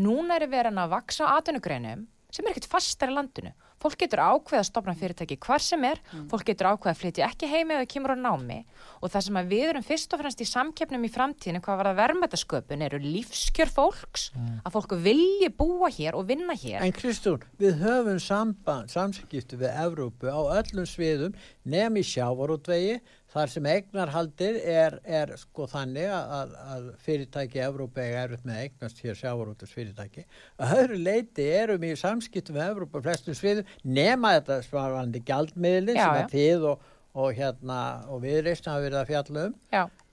[0.00, 3.52] Núna eru verið að vaksa á atvinnugreinum sem er ekkert fastar í landinu.
[3.78, 7.50] Fólk getur ákveð að stopna fyrirtæki hvar sem er, fólk getur ákveð að flytja ekki
[7.50, 8.58] heimi eða kemur á námi.
[9.02, 11.90] Og það sem að við erum fyrst og fremst í samkeppnum í framtíðinu hvað var
[11.92, 14.28] að verðmætasköpun eru lífskjör fólks,
[14.64, 16.82] að fólk vilji búa hér og vinna hér.
[16.82, 21.38] En Kristún, við höfum samband, samskipti við Evrópu á öllum sviðum
[21.68, 22.98] nefn í sjávarútvegi
[23.32, 29.02] þar sem eignarhaldir er, er sko þannig að, að fyrirtæki Evrópu eiga erfitt með eignast
[29.04, 30.24] hér sjávarútvegis fyrirtæki.
[30.68, 36.14] Öðru leiti erum í samskipti við Evrópu á flestum sviðum nema þetta svarandi gjaldmiðli sem
[36.14, 36.86] að þið og,
[37.18, 37.78] og hérna
[38.12, 39.56] og viðreist hafa verið að fjalla um.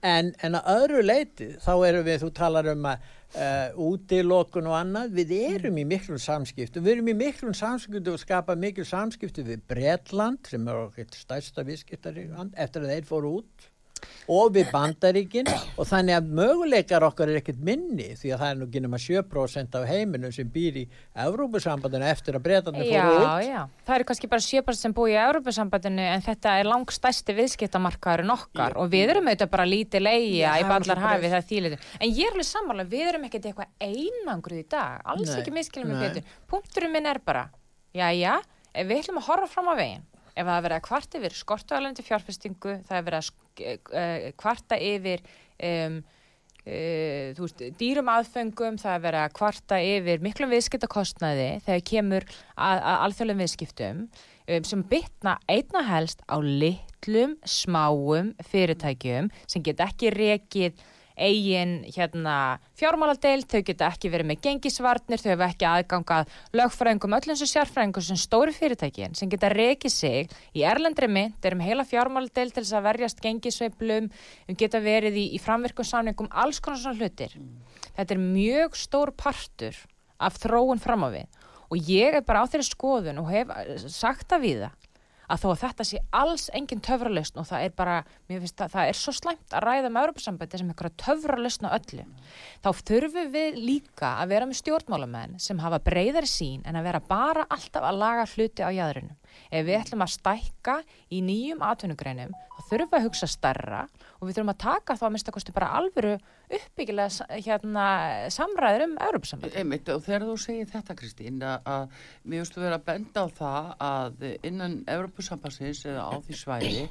[0.06, 4.76] En, en að öðru leiti þá erum við, þú talar um að uh, útilokun og
[4.78, 9.48] annað, við erum í miklum samskiptum, við erum í miklum samskiptum og skapa mikil samskiptum
[9.48, 13.70] við Bretland sem er okkur stærsta viðskiptari eftir að þeir fóru út
[14.28, 18.60] og við Bandaríkin og þannig að möguleikar okkar er ekkert minni því að það er
[18.60, 20.84] nú ekki nema 7% af heiminum sem býr í
[21.26, 23.44] Evrópusambandinu eftir að Bretlandin Já, fóru út.
[23.46, 28.34] já, það eru kannski bara 7% sem búi í Európa-sambandinu en þetta er langstæsti viðskiptamarkaðurinn
[28.36, 31.34] okkar og við erum auðvitað bara lítið Já, í það ballar svo hafi breytt.
[31.34, 31.86] það þýlitur.
[32.00, 35.54] En ég er alveg sammála, við erum ekkert eitthvað einangruð í dag, alls Nei, ekki
[35.54, 36.34] miskilum með betur.
[36.50, 37.46] Punkturinn minn er bara,
[37.96, 38.34] já, já,
[38.76, 40.04] við ætlum að horfa fram á veginn,
[40.36, 44.28] ef það er verið að kvarta yfir skortuðalandi fjárfestingu, það er verið að sk- eh,
[44.36, 45.24] kvarta yfir
[45.64, 46.04] um,
[46.66, 52.80] Uh, veist, dýrum aðfengum það er verið að kvarta yfir miklum viðskiptakostnaði þegar kemur að,
[52.80, 60.10] að alþjóðlega viðskiptum um, sem bytna einna helst á litlum, smáum fyrirtækjum sem get ekki
[60.10, 60.82] rekið
[61.16, 67.32] eigin hérna, fjármáladeild, þau geta ekki verið með gengisvarnir, þau hefur ekki aðgangað lögfræðingum, öllum
[67.32, 72.54] þessu sérfræðingum sem stóri fyrirtækin sem geta rekið sig í erlendri mynd, erum heila fjármáladeild
[72.54, 74.10] til þess að verjast gengisveiflum,
[74.46, 77.36] um geta verið í, í framvirkum samningum, alls konar svona hlutir.
[77.96, 79.78] Þetta er mjög stór partur
[80.20, 81.44] af þróun fram á við.
[81.66, 83.50] Og ég er bara á þeirri skoðun og hef
[83.90, 84.85] sagt það við það
[85.26, 87.96] að þó að þetta sé alls engin töfralausn og það er bara,
[88.30, 91.76] mér finnst að það er svo slæmt að ræða með Europasambandi sem einhverja töfralausn á
[91.76, 92.06] öllu,
[92.64, 97.02] þá þurfum við líka að vera með stjórnmálamenn sem hafa breyðari sín en að vera
[97.08, 99.16] bara alltaf að laga hluti á jæðrunum.
[99.50, 100.78] Ef við ætlum að stækka
[101.12, 103.84] í nýjum atvinnugreinum, þá þurfum við að hugsa starra
[104.16, 107.84] og við þurfum að taka þá að mista kosti bara alvöru uppbyggilega hérna,
[108.30, 109.58] samræður um Europasambandi.
[109.60, 113.70] Einmitt, og þegar þú segir þetta Kristín að, finnst þú vera að benda á það
[113.88, 116.84] að innan Evropasambassins eða á því svæði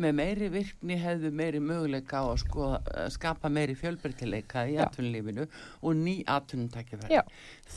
[0.00, 5.46] með meiri virkni hefðu meiri möguleika á að skoða, að skapa meiri fjölbreytileika í atvinnulífinu
[5.84, 7.14] og ný atvinnutækjafæri.
[7.14, 7.22] Já.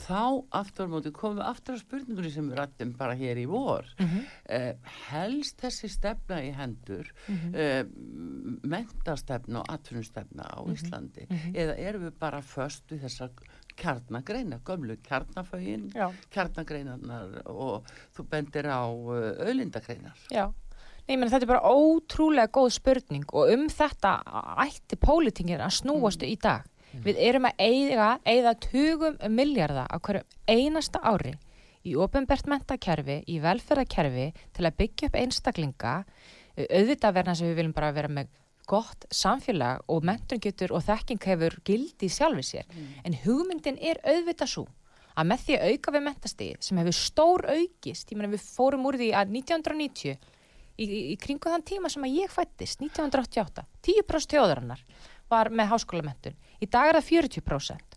[0.06, 3.46] Þá aftur á móti komum við aftur að spurningunni sem við rættum bara hér í
[3.50, 3.86] vor.
[4.08, 4.24] Mhm.
[4.48, 4.74] eh,
[5.10, 7.54] helst þessi stefna í hendur Mhm.
[7.54, 7.84] eh,
[8.64, 10.74] mentastefna og atvinnustefna á Mhm.
[10.74, 13.30] Íslandi eða erum við bara föst við þessar
[13.76, 15.92] kjarnagreina, gömlu kjarnafögin
[16.30, 17.84] kjarnagreinarnar og
[18.16, 20.52] þú bendir á auðlindagreinar Já,
[21.08, 24.22] Nei, meina, þetta er bara ótrúlega góð spurning og um þetta
[24.60, 26.66] ætti pólitingin að snúastu í dag.
[27.02, 31.34] Við erum að eiga, eiga tugum miljardar á hverju einasta ári
[31.88, 35.94] í ofinbert mentakerfi, í velferðarkerfi til að byggja upp einstaklinga.
[36.58, 38.32] Auðvitað verna sem við viljum bara vera með
[38.68, 42.74] gott samfélag og mentun getur og þekking hefur gildi sjálfi sér.
[43.06, 44.66] En hugmyndin er auðvitað svo
[45.18, 48.86] að með því að auka við mentastíð sem hefur stór aukist, ég meina við fórum
[48.86, 50.12] úr því að 1990
[50.78, 54.84] í, í, í kringu þann tíma sem að ég fættist 1988, 10% þjóðarinnar
[55.32, 57.87] var með háskólamentun í dag er það 40%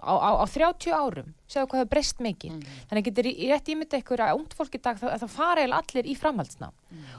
[0.00, 2.66] á, á, á 30 árum, séu hvað hefur breyst mikið.
[2.90, 5.80] Þannig getur í rétt ímynda ykkur að ungt fólk í dag, það, það fara eða
[5.82, 6.76] allir í framhaldsnám.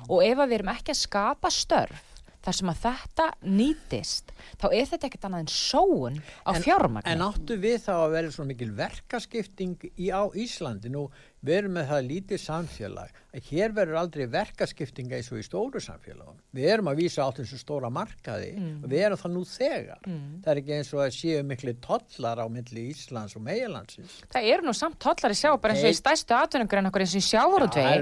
[0.07, 2.13] Og ef við erum ekki að skapa störf
[2.47, 4.29] þar sem að þetta nýtist
[4.61, 7.11] þá er þetta ekkert annað en sóun á fjármagni.
[7.11, 10.91] En áttu við þá að vera svona mikil verkaskipting í, á Íslandi?
[10.93, 11.07] Nú,
[11.45, 15.81] við erum með það lítið samfélag að hér verður aldrei verkaskipting eins og í stóru
[15.83, 16.39] samfélagum.
[16.57, 18.49] Við erum að vísa á þessu stóra markaði
[18.81, 20.01] og við erum það nú þegar.
[20.07, 24.19] Það er ekki eins og að séu miklu tollar á milli Íslands og meilandsins.
[24.33, 26.01] Það eru nú samt tollari sjá bara eins og í Nei.
[26.01, 27.45] stærstu atvinnungur en okkur eins og í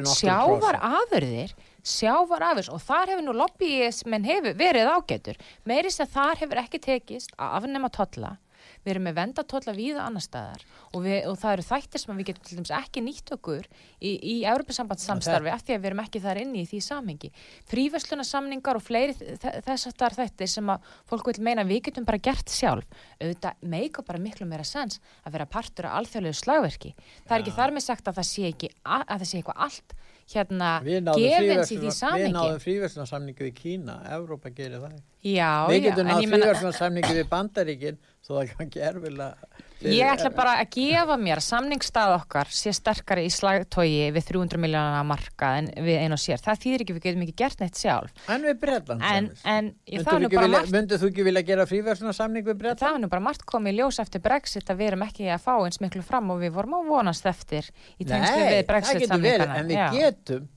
[0.06, 1.54] nokkur sjávar afurðir,
[1.86, 5.38] sjávar afurðs og þar hefur nú lobbyismenn hefur verið ágætur.
[5.68, 8.38] Meiris að þar hefur ekki tekist að afnema tolla.
[8.86, 12.30] Við erum með vendatolla víða annar staðar og, við, og það eru þættir sem við
[12.30, 13.68] getum til dæmis ekki nýtt okkur
[14.00, 17.32] í, í Európa-sambandssamstarfi af því að við erum ekki þar inni í því samhengi.
[17.72, 22.08] Fríverslunarsamningar og fleiri þess að það er þættir sem að fólk vil meina við getum
[22.08, 22.88] bara gert sjálf.
[23.20, 26.96] Auðvitað meika bara miklu meira sens að vera partur af alþjóðlegu slagverki.
[27.26, 29.98] Það er ekki þar með sagt að það sé, ekki, að það sé eitthvað allt
[30.34, 34.96] hérna Við náðum gefins í því fríversluna- við náðum fríverslunarsamningu við Kína, Evrópa gerir það.
[35.26, 36.46] Já, Við já, getum en náðu ég meina...
[36.46, 39.36] fríverslunarsamningu við Bandaríkin þó það gangi erfilega.
[39.84, 44.62] Ég ætla bara að gefa mér að samningsstað okkar sé sterkari í slagtói við 300
[44.64, 46.40] miljónana marka en við einu og sér.
[46.42, 48.14] Það þýðir ekki við getum ekki gert neitt sjálf.
[48.32, 49.70] En við Bretland En, en
[50.06, 50.28] það,
[50.72, 52.80] Myndir þú ekki vilja gera fríverslunarsamning við Bretland?
[52.86, 55.54] það er nú bara margt komið ljós eftir Brexit að við erum ekki að fá
[55.60, 57.68] eins miklu fram og við vorum að vonast eftir
[58.00, 59.60] í tengslu við það Brexit getur verið, samningana.
[59.60, 59.88] en við Já.
[60.00, 60.52] getum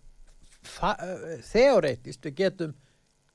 [1.52, 2.74] þeoretist, við getum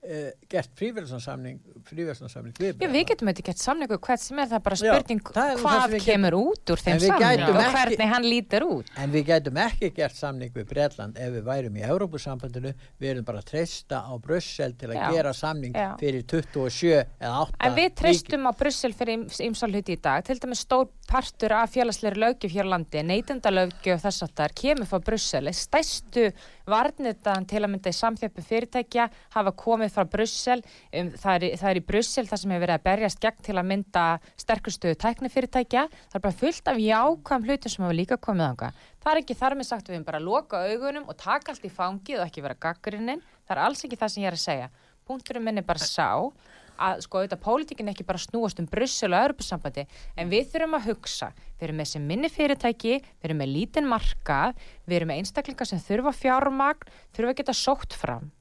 [0.04, 4.58] uh, gert fríverslunarsamning fríverslunarsamning við Já, við getum auðvitað gett samningu hvert sem er það
[4.58, 8.28] er bara Já, spurning er það hvað kemur út úr þeim samningu og hvernig hann
[8.28, 8.92] lítur út.
[9.00, 13.28] En við gætum ekki gert samning við Bretland ef við værum í Európusambandinu, við erum
[13.28, 15.06] bara að treysta á Brussel til að Já.
[15.18, 15.89] gera samning Já.
[16.02, 20.39] fyrir 27 eða 8 En við treystum á Brussel fyrir ymsal hluti í dag, til
[20.42, 25.04] dæmis stór partur af félagsleiri löggjöf hér á landi, neytendalöggjöf þess að það kemur frá
[25.04, 26.30] Brussel, stæstu
[26.69, 30.62] varnitaðan til að mynda í samþjöppu fyrirtækja hafa komið frá Brussel,
[30.93, 33.58] um, það, er, það er í Brussel það sem hefur verið að berjast gegn til
[33.58, 34.06] að mynda
[34.45, 38.71] sterkustu tæknifyrirtækja, það er bara fullt af jákvæm hlutum sem hafa líka komið ánga.
[39.04, 41.67] Það er ekki þar með sagt við höfum bara að loka augunum og taka allt
[41.67, 44.45] í fangið og ekki vera gaggrinnin, það er alls ekki það sem ég er að
[44.45, 44.73] segja.
[45.04, 46.32] Punkturinn minn er bara sá
[46.78, 49.86] að sko auðvitað pólitíkin ekki bara snúast um Brussel og Europasambandi
[50.18, 53.90] en við þurfum að hugsa, við erum með sem minni fyrirtæki, við erum með lítinn
[53.90, 58.32] markað, við erum með einstaklingar sem þurfa fjármagn, þurfa að geta sótt fram.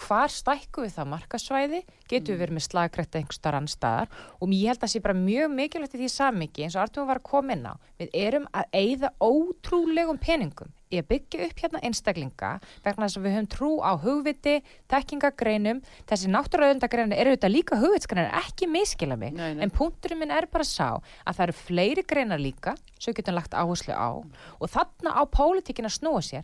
[0.00, 4.78] Hvar stækku við það markasvæði, getum við verið með slagkrætt einhverstaðar annstaðar og ég held
[4.78, 7.56] að það sé bara mjög mikilvægt í því samingi eins og Artur var að koma
[7.56, 7.74] inn á.
[8.00, 12.48] Við erum að eigða ótrúlegum peningum að byggja upp hérna einstaklinga
[12.82, 14.56] vegna þess að við höfum trú á hugviti,
[14.90, 19.62] tekkingagreinum, þessi náttúruauðundagreinu eru auðvitað líka hugvitsgreinar, ekki miskila mig, Nei, nei.
[19.62, 23.54] en punkturinn minn er bara sá að það eru fleiri greinar líka sem getum lagt
[23.54, 24.10] áherslu á.
[24.58, 26.42] Og þarna á pólitíkin að snúa sér.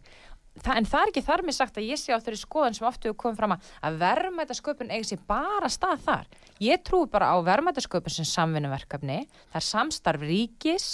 [0.56, 2.87] Þa, en það er ekki þar með sagt að ég sé á þeirri skoðan sem
[2.88, 6.30] ofta hefur komið fram að, að verðmætasköpun eigi sér bara stað þar.
[6.64, 9.18] Ég trúi bara á verðmætasköpun sem samvinnuverkefni,
[9.52, 10.87] það er samstarf ríkis,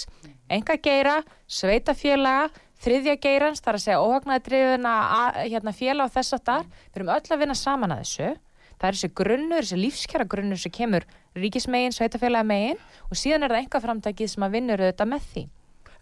[0.51, 1.15] enga geira,
[1.47, 2.49] sveitafélaga,
[2.83, 4.93] þriðja geirans, það er að segja óhagnaði drifuna
[5.39, 6.69] hérna, félag og þess að þar.
[6.83, 8.29] Við erum öll að vinna saman að þessu.
[8.73, 11.07] Það er þessi grunnur, þessi lífskjara grunnur sem kemur
[11.39, 15.43] ríkismegin, sveitafélaga megin og síðan er það enga framtækið sem að vinnur auðvitað með því.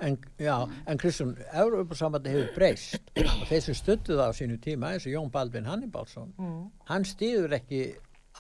[0.01, 0.55] En, já,
[0.89, 5.13] en Kristján, Európa-sambandi hefur breyst og þeir sem stuttu það á sínu tíma eins og
[5.13, 6.31] Jón Baldvin Hannibalsson
[6.89, 7.83] hann stýður ekki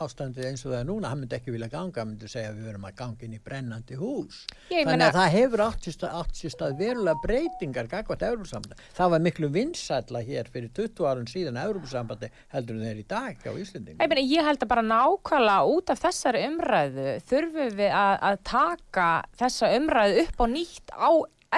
[0.01, 2.59] ástandið eins og það er núna, hann myndi ekki vilja ganga hann myndi segja að
[2.59, 4.43] við verum að ganga inn í brennandi hús.
[4.71, 8.87] Ég þannig að það hefur átt sér stað, átt sér stað verulega breytingar gagvart Európa-sambandi
[8.97, 13.51] það var miklu vinsætla hér fyrir 20 árum síðan Európa-sambandi heldur þeir í dag á
[13.51, 13.99] Íslendingum.
[13.99, 18.41] Ég, meina, ég held að bara nákvæmlega út af þessari umræðu þurfum við að, að
[18.51, 19.09] taka
[19.41, 21.11] þessa umræðu upp á nýtt á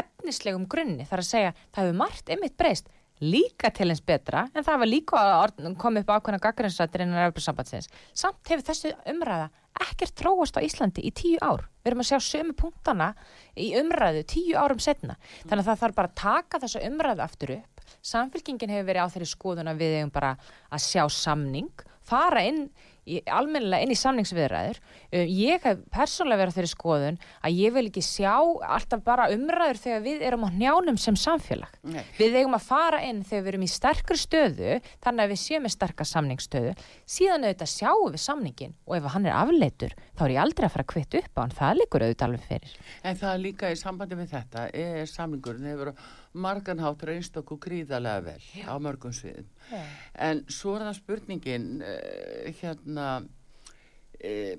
[0.03, 1.05] efnislegum grunni.
[1.05, 2.89] Það er að segja, það hefur margt einmitt breyst
[3.23, 7.89] líka til eins betra, en það var líka að koma upp ákveðna gaggrinsrættir innan Európa-sambandsins.
[8.13, 9.49] Samt hefur þessi umræða
[9.83, 11.65] ekkert tróast á Íslandi í tíu ár.
[11.83, 13.13] Við erum að sjá sömu punktana
[13.57, 15.17] í umræðu tíu árum setna.
[15.47, 17.83] Þannig að það þarf bara að taka þessa umræðu aftur upp.
[18.03, 20.33] Samfélkingin hefur verið á þeirri skoðun að við hefum bara
[20.69, 22.67] að sjá samning, fara inn
[23.07, 24.79] í, almennilega inn í samningsviðræður.
[25.13, 29.81] Uh, Ég hef persónulega verið þeirri skoðun að ég vil ekki sjá alltaf bara umræður
[29.81, 31.73] þegar við erum á njánum sem samfélag.
[31.83, 32.01] Nei.
[32.17, 35.65] Við eigum að fara inn þegar við erum í sterkri stöðu, þannig að við séum
[35.67, 36.73] með sterkar samningsstöðu.
[37.17, 40.75] Síðan auðvitað sjáum við samningin og ef hann er afleitur, þá er ég aldrei að
[40.77, 41.55] fara að kvitt upp á hann.
[41.59, 42.75] Það liggur auðvitað alveg fyrir.
[43.03, 45.95] En það líka í sambandi með þetta er samlingurinn hefur á
[46.33, 49.45] margan hátt reynst okkur gríðarlega vel á mörgum sviðum.
[49.71, 54.55] En svo er það spurningin uh, hérna uh,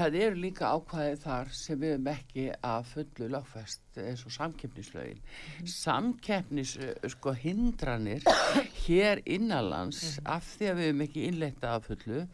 [0.00, 5.22] það eru líka ákvæðið þar sem við höfum ekki að fullu lögfest eins og samkeppnislögin.
[5.68, 8.26] Samkeppnis uh, sko hindranir
[8.86, 12.26] hér innanlands af því að við höfum ekki innleita að fullu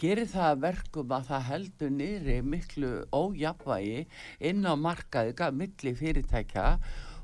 [0.00, 4.06] gerir það verkum að það heldur niðri miklu ójapvægi
[4.48, 6.66] inn á markaði, milli fyrirtækja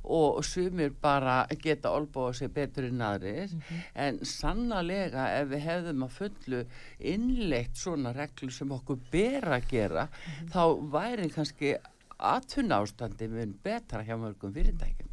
[0.05, 3.83] og sumir bara geta olbúið sér betur en aðrir mm -hmm.
[3.95, 6.65] en sannlega ef við hefðum að fullu
[6.99, 10.49] innleitt svona reglu sem okkur ber að gera mm -hmm.
[10.53, 11.77] þá væri kannski
[12.19, 15.09] aðtunna ástandi mun betra hjá mörgum fyrirtækjum.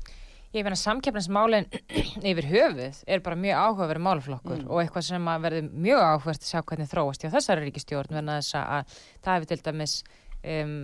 [0.56, 1.66] Ég finna samkeppnismálinn
[2.32, 4.70] yfir höfuð er bara mjög áhugaverið málflokkur mm.
[4.70, 8.38] og eitthvað sem að verði mjög áhugavert að sjá hvernig þróast hjá þessari ríkistjórn verna
[8.40, 8.94] þess að
[9.26, 9.96] það hefur til dæmis
[10.54, 10.78] um,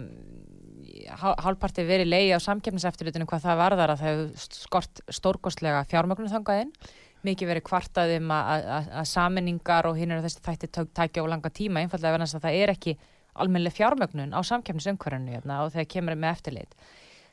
[1.22, 6.74] hálfparti verið leiði á samkjöfniseftirlutinu hvað það varðar að það hefur skort stórkostlega fjármögnum þangaðinn
[7.26, 11.84] mikið verið kvartaðum að saminningar og hinn er þessi þætti tækja á langa tíma.
[11.84, 12.96] Einfallega verðast að það er ekki
[13.42, 16.74] almennileg fjármögnun á samkjöfnisumkvarðinu hérna, og þegar kemur með eftirlit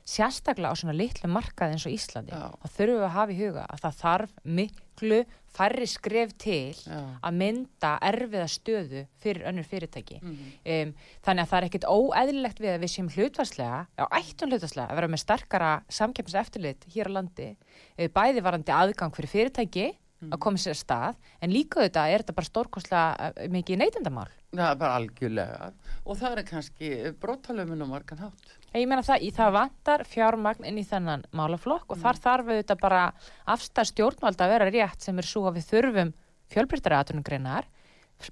[0.08, 2.48] sérstaklega á svona litlu markað eins og Íslandi Já.
[2.62, 5.18] þá þurfum við að hafa í huga að það þarf miklu
[5.58, 7.00] færri skref til Já.
[7.20, 10.56] að mynda erfiða stöðu fyrir önnur fyrirtæki mm -hmm.
[10.74, 10.94] um,
[11.26, 14.98] þannig að það er ekkit óeðlilegt við að við séum hlutvarslega á ættum hlutvarslega að
[15.00, 17.48] vera með starkara samkjöfniseftirlit hér á landi
[17.96, 20.32] eh, bæði varandi aðgang fyrir fyrirtæki mm.
[20.32, 24.30] að koma sér að stað en líka þetta er þetta bara stórkoslega eh, mikið neytendamál
[24.48, 25.72] Já, bara algjörlega
[26.04, 26.90] og það er kannski
[27.20, 31.88] bróttalöfun og margan hátt Ég meina það, í það vantar fjármagn inn í þennan málaflokk
[31.88, 32.02] og mm.
[32.04, 33.02] þar þarf þetta bara
[33.48, 36.12] afstæð stjórnvalda að vera rétt sem er svo að við þurfum
[36.52, 37.68] fjölbryttari aðtunumgreinar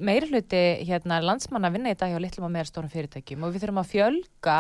[0.02, 3.64] meiri hluti hérna, landsmanna vinna í dag hjá litlum og meira stórum fyrirtækjum og við
[3.64, 4.56] þurfum að fjölga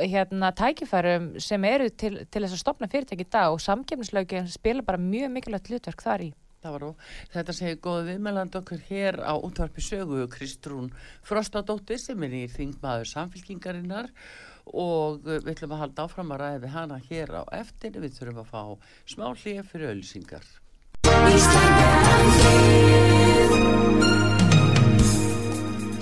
[0.00, 4.86] hérna, tækifærum sem eru til, til þess að stopna fyrirtæki í dag og samgefnislaugin spila
[4.86, 6.32] bara mjög mikilvægt hlutverk þar í
[6.64, 10.86] Þetta segir góð viðmæland okkur hér á útvarpi sögu Kristrún
[11.20, 14.08] Frostadóttir sem er í þingmaður samfélkingarinnar
[14.72, 17.96] og við ætlum að halda áfram að ræði hana hér á eftir.
[17.98, 18.62] Við þurfum að fá
[19.14, 20.46] smá hlýja fyrir öllisingar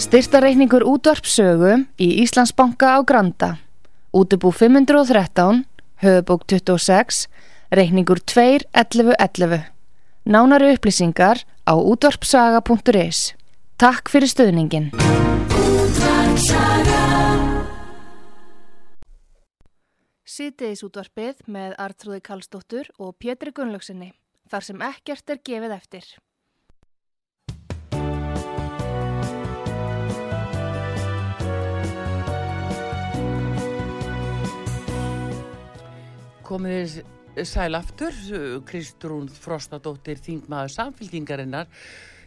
[0.03, 3.51] Styrtareikningur útvarpsögu í Íslandsbanka á Granda.
[4.13, 5.65] Útubú 513
[6.03, 7.29] höfubók 26
[7.71, 9.73] reikningur 2.11.11
[10.25, 13.35] Nánari upplýsingar á útvarpsaga.is
[13.77, 14.93] Takk fyrir stöðningin.
[20.33, 24.15] Sýtiðis útvarpið með Artrúði Kallstóttur og Pétri Gunnlaugsinni
[24.49, 26.07] þar sem ekkert er gefið eftir.
[36.49, 37.03] Komið
[37.49, 38.17] Sæl aftur,
[38.69, 41.77] Kristrún Frostadóttir Þingmaður samfélkingarinnar eh,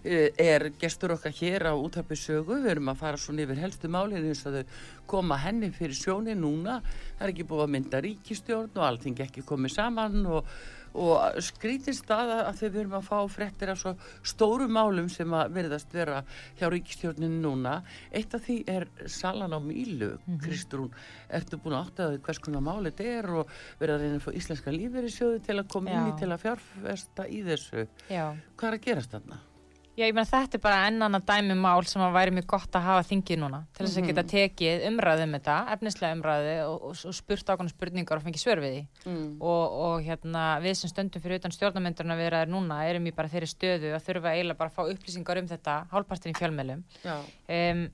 [0.05, 4.45] er gestur okkar hér á útarpisögu, við erum að fara svona yfir helstu málið eins
[4.45, 4.79] að þau
[5.15, 6.79] koma henni fyrir sjóni núna,
[7.17, 10.55] það er ekki búið að mynda ríkistjórn og allting ekki komið saman og
[10.95, 13.93] og skrítist að að þau verðum að fá frettir af svo
[14.25, 16.21] stóru málum sem að verðast vera
[16.59, 17.77] hjá ríkistjórninu núna
[18.15, 20.39] eitt af því er Salan á Mílu mm -hmm.
[20.43, 20.91] Kristrún,
[21.29, 23.47] ertu búin að áttaða hvers konar máli þetta er og
[23.79, 25.97] verða að fá íslenska lífeyrisjóðu til að koma Já.
[25.97, 28.35] inn í til að fjárfesta í þessu Já.
[28.55, 29.54] hvað er að gerast þarna?
[29.95, 32.73] Já, ég meina þetta er bara ennan að dæmi mál sem að væri mjög gott
[32.75, 34.31] að hafa þingið núna til þess að geta mhm.
[34.33, 38.81] tekið umræðið um þetta, efnislega umræðið og, og, og spurt ákvæmlega spurningar og fengið svörfiði
[39.05, 39.29] mm.
[39.39, 43.31] og, og hérna við sem stöndum fyrir utan stjórnamöndurna við erum núna erum í bara
[43.31, 47.85] þeirri stöðu að þurfa eiginlega bara að fá upplýsingar um þetta hálfpartin í fjölmjölum um,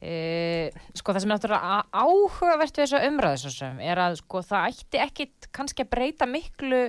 [0.00, 0.14] e,
[0.96, 5.52] sko það sem er náttúrulega áhugavert við þessu umræðið er að sko það ætti ekkit
[5.52, 6.86] kannski að breyta miklu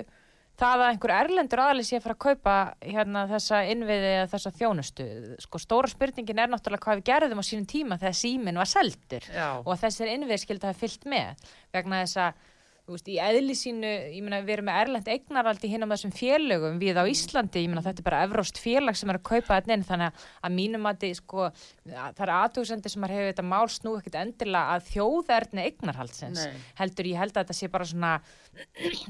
[0.60, 4.52] það að einhver erlendur aðli sé að fara að kaupa hérna, þessa innviði eða þessa
[4.58, 5.06] þjónustu
[5.46, 9.28] sko stóra spurningin er náttúrulega hvað við gerðum á sínum tíma þegar símin var seldur
[9.30, 9.48] Já.
[9.64, 10.12] og þessir
[10.60, 12.48] að hafa fyllt með vegna þess að
[12.94, 16.80] veist, í eðli sínu, ég meina við erum með erlend eignaraldi hinn á þessum félögum
[16.82, 19.74] við á Íslandi, ég meina þetta er bara evróst félag sem er að kaupa þetta
[19.76, 21.48] inn, þannig að mínum að þið sko,
[21.86, 26.62] það er aðtúsendir sem hefur þetta mál snú ekkert endilega að þjóðerni eignarhaldsins Nei.
[26.80, 28.14] heldur ég held að þetta sé bara svona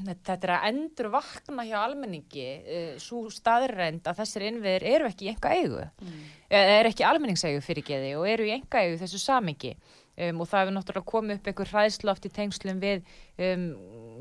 [0.05, 5.09] þetta er að endur vakna hjá almenningi uh, eh, svo staðrænt að þessir innviðir eru
[5.09, 6.21] ekki í enga eigu mm.
[6.59, 9.73] er ekki almenningseigu fyrir geði og eru í enga eigu þessu samingi
[10.21, 13.05] Um, og það hefur náttúrulega komið upp einhver hræðsloft í tengslum við
[13.41, 13.63] um,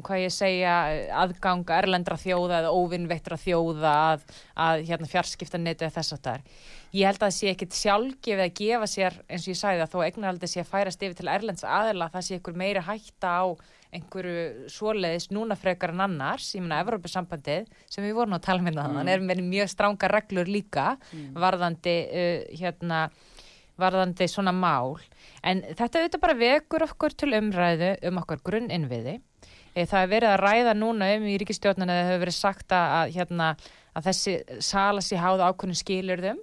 [0.07, 0.75] hvað ég segja
[1.21, 4.23] aðganga erlendra þjóða eða óvinnveittra þjóða að,
[4.67, 6.63] að hérna, fjarskipta neti eða þess að það er.
[6.91, 9.93] Ég held að það sé ekkit sjálfgefið að gefa sér eins og ég sagði að
[9.93, 13.45] þó eignarhaldi sé að færast yfir til erlends aðela það sé einhver meiri hætta á
[13.91, 18.93] einhverju svoleiðis núna frekar en annars, ég menna Evrópusambandið sem við vorum á talminna um
[18.95, 19.01] mm.
[19.01, 21.33] þannig er með mjög stránga reglur líka mm.
[21.43, 23.01] varðandi uh, hérna
[23.81, 24.99] varðandi svona mál
[25.47, 30.35] en þetta auðvitað bara vekur okkur til umræðu um okkur grunninnviði e, það er verið
[30.35, 33.51] að ræða núna um í ríkistjórnuna það hefur verið sagt að, hérna,
[33.97, 36.41] að þessi sala sér háða ákvörnum skilurðum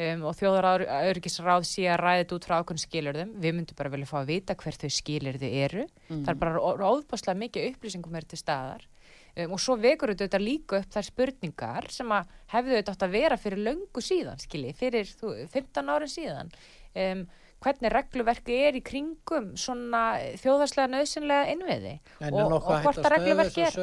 [0.00, 3.34] um, og þjóðarauðurkisráð sé að ræða þetta út frá ákveðin skilurðum.
[3.42, 5.86] Við myndum bara vilja fá að vita hver þau skilurðu eru.
[6.08, 6.22] Mm.
[6.24, 8.86] Það er bara óðbáslega mikið upplýsingum er til staðar.
[9.32, 13.14] Um, og svo vekur þetta líka upp þær spurningar sem að hefðu þetta átt að
[13.14, 16.52] vera fyrir löngu síðan, skilji, fyrir þú, 15 árin síðan.
[16.92, 17.22] Um,
[17.62, 20.02] hvernig regluverki er í kringum svona
[20.42, 23.78] þjóðarslega nöðsynlega innviði En og, og hvort að regluverki er.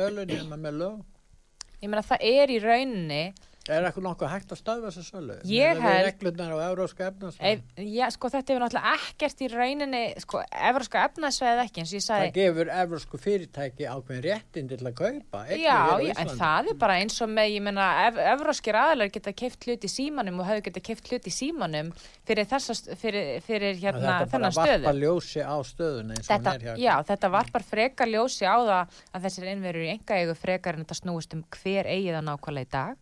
[1.80, 3.24] Ég meina það er í rauninni
[3.70, 5.34] Er eitthvað nokkuð hægt að stöða þessu sölu?
[5.45, 7.62] Ég held- Reglurnar á euróska Ef, efnarsvæðin.
[7.93, 12.05] já, sko þetta hefur náttúrulega ekkert í rauninni, sko, evróska efnaðsveið ekki, eins og ég
[12.05, 15.43] Það sagði, gefur eurósku fyrirtæki ákveðin réttin til að kaupa.
[15.53, 19.34] já, á en það er bara eins og með, ég meina, ev evróskir aðalar geta
[19.34, 21.93] keift hlut í símanum og hefur geta keift hlut í símanum
[22.26, 24.84] fyrir þessa, fyrir, fyrir Að hérna, Þetta bara þennan stöðu.
[24.88, 26.78] varpa ljósi á stöðuna eins og Þetta, er hér.
[26.80, 30.86] já, þetta varpar frekar ljósi á það að þessir innverður í enga eigu frekar en
[30.86, 32.97] þetta snúist um hver eigið það nákvæmlega í dag.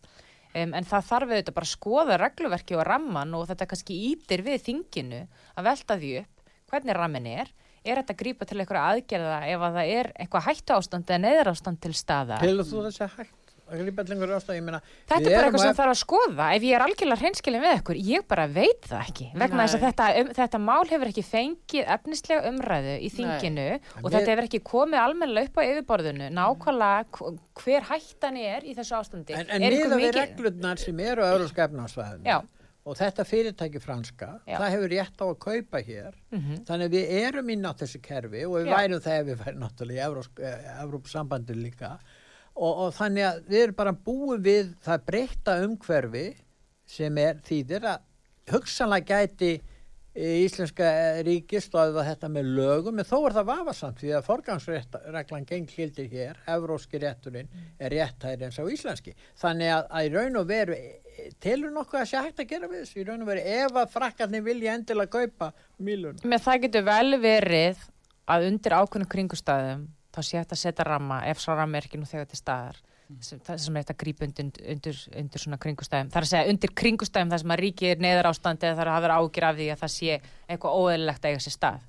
[0.56, 4.42] Um, en það þarf auðvitað bara að skoða regluverki og ramman og þetta kannski ítir
[4.46, 5.22] við þinginu
[5.54, 7.50] að velta því upp hvernig rammin er.
[7.84, 11.20] Er þetta að grípa til einhverja aðgerða ef að það er eitthvað hættu ástand eða
[11.24, 12.40] neðar ástand til staða?
[12.42, 13.37] Pilur þú þessi hægt
[13.68, 16.46] Ég meina, Þetta við er bara eitthvað sem þarf að skoða.
[16.56, 19.26] Ef ég er algjörlega hreinskilin við ykkur, ég bara veit það ekki.
[19.34, 19.88] Vegna þess að Nei.
[19.92, 24.30] þetta, um, þetta mál hefur ekki fengið efnislega umræðu í þinginu og En þetta við-
[24.32, 26.28] hefur ekki komið almennilega upp á yfirborðinu.
[26.38, 29.36] Nákvæmlega hv- hver hættan er í þessu ástandi.
[29.36, 31.32] En, en miða við reglurnar sem eru á
[32.24, 32.40] Já.
[32.88, 34.56] og þetta fyrirtæki franska, Já.
[34.58, 36.14] það hefur rétt á að kaupa hér.
[36.32, 36.64] Mhm.
[36.64, 38.76] Þannig að við erum inn á þessu kerfi og við Já.
[38.76, 40.04] værum það ef við værum náttúrulega
[42.58, 46.26] Og, og þannig að við erum bara búið við það breytta umhverfi
[46.88, 48.06] sem er þýðir að
[48.50, 50.88] hugsanlega gæti eh, íslenska
[51.26, 56.08] ríki stóða þetta með lögum en þó er það vafasamt því að forgangsreglan geng hildir
[56.10, 59.14] hér, evróski rétturinn er réttæri eins á íslenski.
[59.38, 62.72] Þannig að, að í raun og veru eh, telur nokkuð að sé hægt að gera
[62.72, 63.02] við þessu?
[63.02, 67.22] Í raun og veru ef að frakkarnir vilja endilega kaupa mílun Með það getur vel
[67.22, 67.86] verið
[68.28, 69.86] að undir ákveðnum kringustæðum
[70.18, 72.80] þá sé hægt að setja ramma ef svo ramma er ekki nú þegar til staðar
[73.24, 76.10] sem, það sem er hægt að grípa undir, undir, undir svona kringustæðum.
[76.12, 78.84] Það er að segja undir kringustæðum þar sem að ríkið er neðar ástandi eða það
[78.84, 81.86] er að hafa ágjur af því að það sé eitthvað óeðlilegt að eiga sér stað.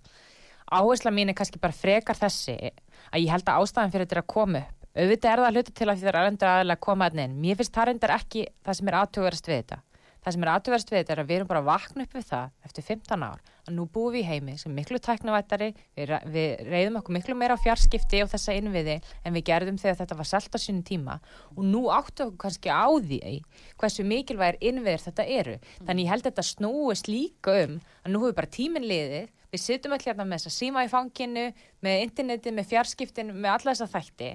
[0.70, 4.24] Áhersla mín er kannski bara frekar þessi að ég held að ástæðan fyrir þetta er
[4.24, 4.76] að koma upp.
[5.00, 7.36] Auðvitað er það hluti til að því það er aðlendur aðalega að koma að inn.
[7.40, 9.78] Mér finnst það reyndar ekki það sem er aðtjóðverðast við þetta.
[10.20, 12.26] Það sem er aðtjóðverðast við þetta er að við erum bara að vakna upp við
[12.30, 16.66] það eftir 15 ár að nú búum við í heimi sem miklu tæknavættari, við, við
[16.68, 20.30] reyðum okkur miklu meira á fjarskipti og þessa innviði en við gerðum þegar þetta var
[20.30, 21.20] selt á sínum tíma
[21.56, 23.40] og nú áttu okkur kannski á því
[23.80, 25.58] hversu mikilvægir innviðir þetta eru.
[25.86, 29.62] Þannig ég held að þetta snúist líka um að nú hefur bara tíminn liðið Við
[29.64, 31.44] sittum allir hérna með þess að síma í fanginu,
[31.82, 34.28] með interneti, með fjarskiptin, með alla þessa þætti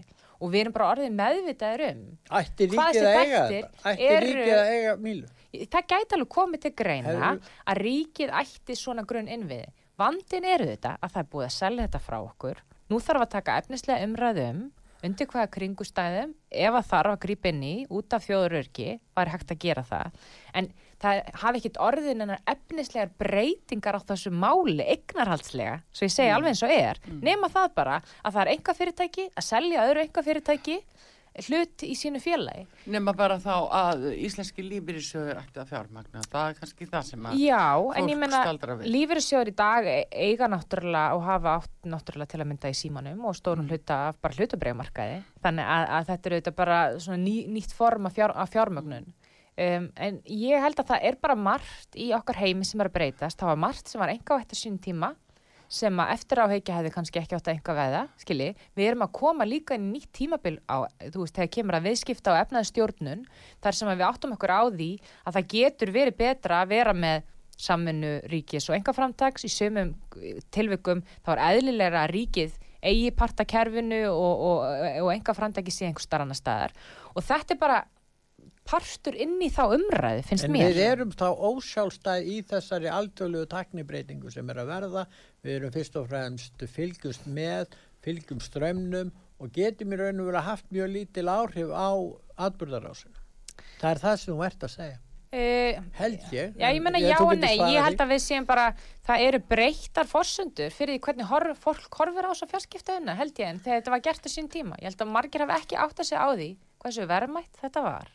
[0.42, 2.00] og við erum bara orðið meðvitaður um.
[2.34, 3.82] Ætti ríkið að eiga þetta?
[3.92, 5.28] Ætti ríkið að eiga mílu?
[5.72, 9.66] Það gæti alveg komið til greina Hefur- að ríkið ætti svona grunn innviði.
[9.98, 12.62] Vandin eru þetta að það er búið að selja þetta frá okkur.
[12.90, 14.64] Nú þarf að taka efnislega umræðum
[15.04, 19.52] undir hvaða kringustæðum ef að þarf að grípa inn í út af þjóðurörki var hægt
[19.52, 20.12] að gera það.
[20.54, 20.68] En
[21.04, 26.54] það hafi ekkit orðin en efnislegar breytingar á þessu máli eignarhaldslega, svo ég segi alveg
[26.54, 30.24] eins og er, nema það bara að það er enga fyrirtæki að selja öðru enga
[30.24, 30.78] fyrirtæki
[31.34, 32.62] hlut í sínu félagi.
[32.86, 36.22] Nefna bara þá að íslenski lífyrirsjóður ætti að fjármagna.
[36.30, 37.64] Það er kannski það sem að Já,
[37.98, 38.42] en ég menna
[38.84, 43.34] lífeyrissjóður í dag eiga náttúrulega og hafa átt náttúrulega til að mynda í símanum og
[43.34, 43.40] Mm.
[43.40, 46.78] stórun hluta af bara hlutabreiðmarkaði þannig að, að þetta er auðvitað bara
[47.18, 49.06] ný, nýtt form af, fjár, af fjármögnun
[49.58, 52.94] um, en ég held að það er bara margt í okkar heimi sem er að
[52.98, 55.14] breytast það var margt sem var enga á þetta sín tíma
[55.74, 58.48] sem að eftir áheikja hefði kannski ekki átt að enga veða, skilji,
[58.78, 61.88] við erum að koma líka inn í nýtt tímabil á, þú veist, þegar kemur að
[61.88, 63.24] viðskipta og efnaði stjórnun
[63.64, 64.90] þar sem við áttum okkur á því
[65.24, 67.30] að það getur verið betra að vera með
[67.64, 69.94] samvinnu ríkis og engaframtags í sömum
[70.54, 74.62] tilvikum þá er eðlilega ríkið eigi partakerfinu og, og,
[75.04, 76.74] og engaframtagi sé einhver starf annar staðar.
[77.14, 77.78] Og þetta er bara
[78.68, 80.70] partur inn í þá umræðu, finnst En mér.
[80.72, 85.06] við erum þá ósjálfstæð í þessari alþjóðlegu taknibreitingu sem er að verða.
[85.44, 90.48] Við erum fyrst og fremst fylgjumst með, fylgjum strömmnum og getum í raun og verið
[90.48, 91.90] haft mjög lítil áhrif á
[92.46, 93.18] atbyrðarásinu.
[93.80, 95.00] Það er það sem þú ert að segja.
[95.34, 96.52] Uh, Held ég.
[96.60, 98.68] Já, ég menna En já og nei, ég held að við séum bara,
[99.02, 103.48] það eru breyttar forsendur fyrir því hvernig horf, fólk horfir á svo fjarskiptaðuna, held ég,
[103.50, 104.78] en þegar þetta var gert á sín tíma.
[104.78, 106.48] Ég held að margir hafa ekki átt að segja á því
[106.84, 108.12] hversu verðmætt þetta var.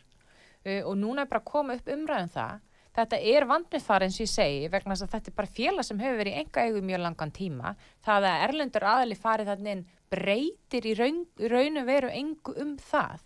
[0.66, 2.66] Uh, og núna er bara að koma upp umræðum það.
[3.00, 6.00] Þetta er vandmið eins og ég segi, vegna þess að þetta er bara félag sem
[6.02, 7.74] hefur verið í enga eigu mjög langan tíma.
[8.04, 11.20] Það að Erlendur aðali farið þannig inn breytir í raun,
[11.54, 13.22] raun og veru engu um það.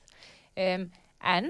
[0.54, 0.88] Um,
[1.24, 1.50] en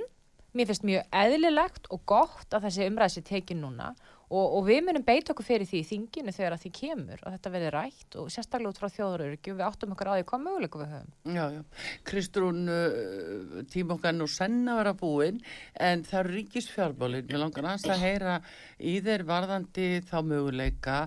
[0.54, 4.04] mér finnst mjög eðlilegt og gott að þessi umræðs er tekin núna og,
[4.34, 7.72] og við munum beita okkur fyrir því í þinginu þegar því kemur og þetta verði
[7.76, 10.94] rætt og sérstaklega út frá þjóðuröryggi og við áttum okkur á því hvað möguleikum við
[10.94, 11.12] höfum.
[11.36, 11.62] Já, já.
[12.10, 15.42] Kristrún, uh, tíma okkar nú senna vera búinn,
[15.76, 17.30] en það eru ríkisfjármálinn.
[17.30, 18.38] Mér langar aðeins að heyra
[18.80, 21.00] í þeir varðandi þá möguleika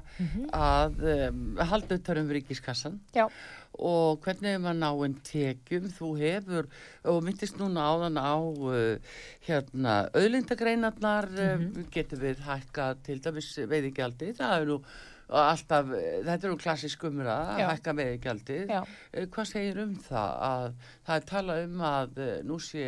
[0.55, 3.27] að um, halda uttarum ríkiskassan Já,
[3.79, 5.91] og hvernig er maður náinn tekjum.
[5.97, 6.71] Þú hefur,
[7.13, 9.19] og myndist núna áðan á uh,
[9.49, 14.33] hérna, auðlindagreinarnar, uh, getur við hækka til dæmis veiðigjaldi.
[14.39, 14.81] Það er nú
[15.27, 18.69] alltaf, þetta er nú klassisk umræða að hækka veiðigjaldið.
[18.71, 18.81] já.
[19.13, 20.67] Eh, Hvað segir um það að
[21.09, 22.85] það er talað um að eh, nú sé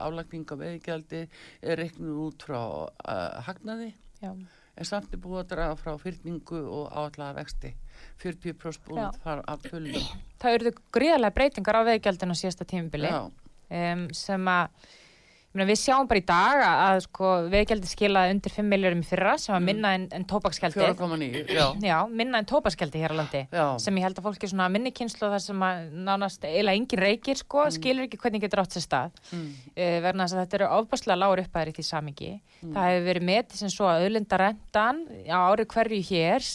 [0.00, 1.20] álagning á veðigjaldi
[1.60, 3.90] er reiknuð út frá uh, hagnaði
[4.22, 4.32] Já.
[4.32, 7.74] en samt er búið að draga frá fyrningu og áallega vexti
[8.22, 9.36] 40% búið Já.
[9.42, 10.10] að fullum
[10.42, 14.90] Það eruðu gríðarlega breytingar á veðgjaldinu á síðasta tímubili um, sem að
[15.52, 19.06] meina, við sjáum bara í dag að, að sko, veðgjaldi skilaði undir 5 miljórum í
[19.06, 23.16] fyrra sem var minna en, en tópaksgjaldið 4,9 já, Já, minna en tópaksgjaldið hér á
[23.20, 26.80] landi já, sem ég held að fólki svona minni kynslu þar sem að nánast eiginlega
[26.80, 29.22] engin reykir sko, skilur ekki hvernig getur átt sér stað.
[29.32, 32.30] Mm, uh, verðan þess að þetta eru ofbáslega lágur upphæðir í því samingi.
[32.62, 32.76] Mm.
[32.76, 36.52] Það hefur verið metið sem svo að auðlindarendan á ári hverju hér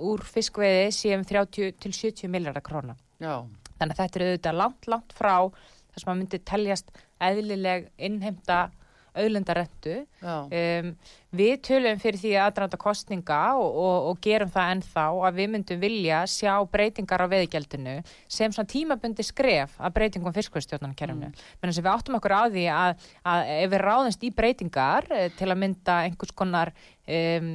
[0.00, 2.96] úr fiskveiði séum 30 til 70 miljardar króna.
[3.20, 3.44] já,
[3.78, 6.90] Þannig að þetta er auðvitað langt, langt frá þar sem að myndi teljast
[7.22, 8.70] eðlileg innheimta
[9.14, 10.06] auðlindarendu.
[10.22, 10.96] já, Um,
[11.34, 15.80] við tölum fyrir því aðdraðanda kostninga og, og, og gerum það ennþá að við myndum
[15.82, 17.94] vilja sjá breytingar á veðigjaldinu
[18.30, 21.30] sem svona tímabundi skref að breytingum fiskvöðstjórnarkerfinu.
[21.30, 21.44] Mm.
[21.62, 25.28] Menn sem við áttum okkur á því að, að ef við ráðumst í breytingar eh,
[25.38, 26.72] til að mynda einhvers konar
[27.08, 27.48] um,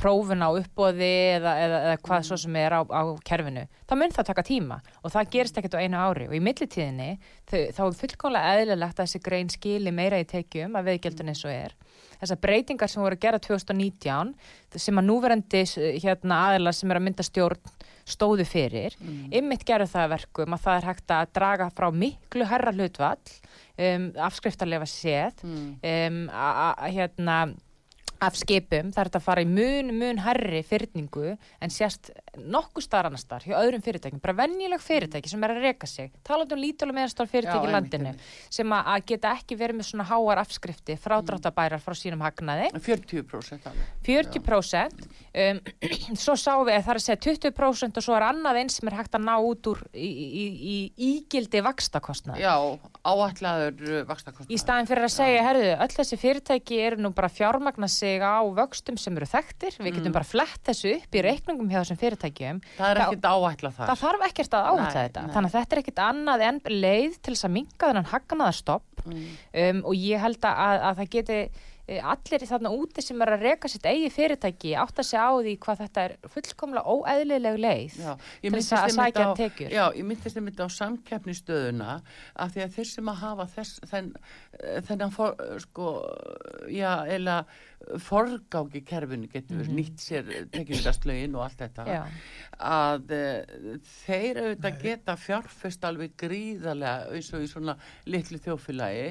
[0.00, 4.14] prófun á uppbóði eða, eða, eða hvað svo sem er á, á kerfinu, þá mun
[4.16, 6.28] það taka tíma og það gerist ekkert á einu ári.
[6.30, 7.10] Og í millitíðinni
[7.50, 11.52] þá er fullkomlega eðlilegt að þessi grein skili meira í tekjum að veðgjaldinu eins og
[11.54, 11.76] er.
[12.20, 14.34] Þessar breytingar sem voru að gera 2019
[14.76, 15.62] sem að núverandi
[16.04, 17.76] hérna, aðilar sem er að mynda stjórn
[18.10, 21.86] stóðu fyrir, mm, ymmit gerðu það að verkum að það er hægt að draga frá
[21.94, 23.34] miklu herra hlutvall
[23.78, 27.36] um, afskriftarlefa séð mm, um, a- a- hérna
[28.20, 33.10] af skipum, er þetta að fara í mun, mun herri fyrningu en sérst nokkuð starf
[33.10, 36.62] annar starf hjá öðrum fyrirtækjum, bara venjuleg fyrirtæki sem er að reka sig, talandi um
[36.62, 38.52] lítulega meðanstofn fyrirtæki í Já, einmitt, landinu, einmitt.
[38.58, 42.70] sem að, geta ekki verið með svona háar afskrifti frádráttabærar frá sínum hagnaði.
[42.84, 43.90] 40% alveg.
[44.06, 45.60] 40% um,
[46.24, 48.90] svo sáum við að það er að segja 20% og svo er annað eins sem
[48.90, 50.44] er hægt að ná út úr í, í,
[50.74, 50.76] í
[51.10, 52.54] ígildi vakstakostnað Já,
[53.06, 57.38] áætlaður vakstakostnað í staðin fyrir að segja, herðu, öll þessi fyrirtæki eru nú bara að
[57.40, 60.16] fjármagna sig á vöxtum sem eru þekktir, við getum Mm.
[60.18, 62.60] bara flett þessu upp í reikningum hjá þessum fyrirtækjum.
[62.76, 63.90] Það er ekkert áætlað þar.
[63.92, 65.22] Það þarf ekkert að áhætta Nei, þetta.
[65.26, 65.34] nei.
[65.34, 69.04] þannig að þetta er ekkert annað en leið til þess að minka þennan hagnaðarstopp.
[69.06, 69.26] Mm,
[69.64, 71.40] um, og ég held að, að, að það geti
[71.98, 75.54] allir þarna úti sem er að reka sitt eigi fyrirtæki átt að segja á því
[75.64, 78.12] hvað þetta er fullkomlega óeðlileg leið Já,
[78.44, 79.72] ég til þess að sækja á- tekjur.
[79.74, 81.96] Já, ég myndist einmitt á samkeppnistöðuna
[82.36, 84.12] af því að þeir sem að hafa þess, þenn,
[84.86, 85.34] þennan for,
[85.66, 85.88] sko,
[86.70, 87.40] já, eða
[88.00, 92.00] forgáki kerfinu getur mm nýtt sér tekjumgastlögin og allt þetta Já.
[92.60, 97.76] að uh, þeir auðvitað geta fjárfest alveg gríðarlega eins og í svona
[98.10, 99.06] litlu þjófélagi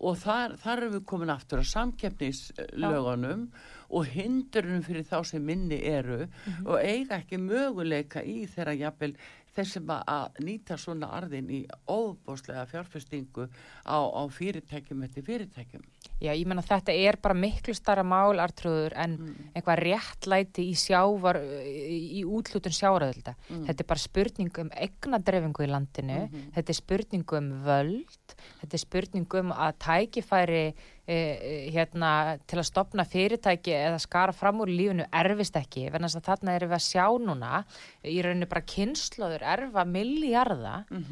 [0.00, 3.44] og þar, þar erum við komin aftur að samkeppnislögunum
[3.90, 6.22] og hindurinn fyrir þá sem minni eru
[6.64, 9.14] og eiga ekki möguleika í þeirra jafnvel
[9.56, 13.48] þessum að, nýta svona arðin í óbóðslega fjárfestingu
[13.84, 15.84] á, á fyrirtækjum eftir fyrirtækjum.
[16.20, 19.14] Já, ég menna þetta er bara miklu starra mál artrúður en
[19.54, 23.34] eitthvað réttlæti í sjávar í, útlutun sjáraðölda.
[23.48, 26.18] Þetta er bara spurning um eignadreifingu í landinu,
[26.56, 30.64] þetta er spurning um völd, þetta er spurning um að tækifæri
[31.10, 32.10] hérna
[32.48, 36.54] til að stopna fyrirtæki eða skara fram úr í lífinu erfist ekki, verðan að þarna
[36.58, 37.62] erum við að sjá núna
[38.06, 41.06] í rauninu bara kynnslóður erfa milljarða mm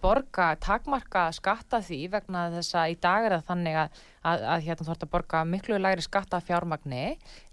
[0.00, 4.64] borga takmarka skatta því vegna þess að í dag er það þannig að, að, að
[4.66, 7.04] hérna þú ert að borga miklu lægri skatta fjármagni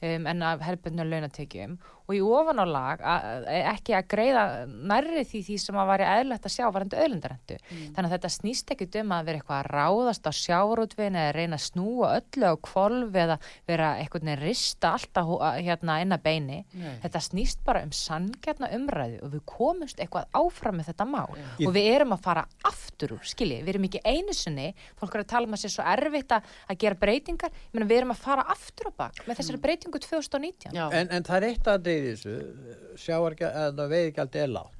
[0.01, 1.77] um, en af helbunnu launatekjum
[2.11, 4.43] og í ofanálag að ekki að greiða
[4.91, 7.57] nærri því því sem að væri eðlert að sjá varandi öðlindarendu.
[7.95, 11.57] Þannig að þetta snýst ekki um að vera eitthvað að ráðast á sjávarútvin eða reyna
[11.59, 13.37] að snúa öllu á kvolf eða
[13.69, 15.31] vera eitthvað neður rista alltaf
[15.61, 16.59] hérna inn að beini.
[16.75, 16.91] Nei.
[17.05, 21.29] Þetta snýst bara um sanngjarna umræðu og við komumst eitthvað áfram með þetta mál
[21.61, 24.67] Ég- og við erum að fara aftur úr, skiljið, við erum ekki einu sinni,
[24.99, 28.01] fólk er að tala um að sé svo erfitt að, að gera breytingar, meina við
[28.01, 30.75] erum að fara aftur á bak með þessari breytingu 2019.
[30.75, 34.77] Já, En, en það er eitt að deyði þessu, sjáargjald, eða veiðgjald er lágt.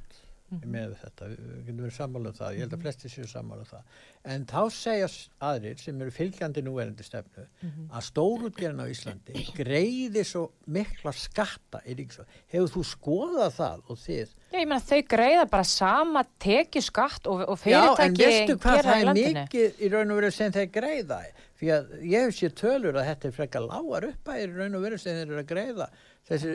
[0.67, 3.67] með þetta, við getum verið sammála um það, ég held að flesti séu sammála um
[3.69, 3.83] það.
[4.33, 7.45] En þá segja s- aðrir sem eru fylgjandi núverandi stefnu
[7.87, 12.27] að stórútgerðin á Íslandi greiði svo mikla skatta í ríkisvöld.
[12.51, 14.35] Hefur þú skoðað það og þið?
[14.51, 18.59] Já, ég meina þau greiða bara sama tekju skatt og, og Já, en fyrirtæki veistu
[18.59, 21.21] hvað það í er mikið í raun og veru sem þeir greiða?
[21.61, 24.83] Því að ég hef sér tölur að þetta er frekar lágar uppæðir í raun og
[24.83, 25.87] veru sem þeir eru að greiða
[26.29, 26.51] þessi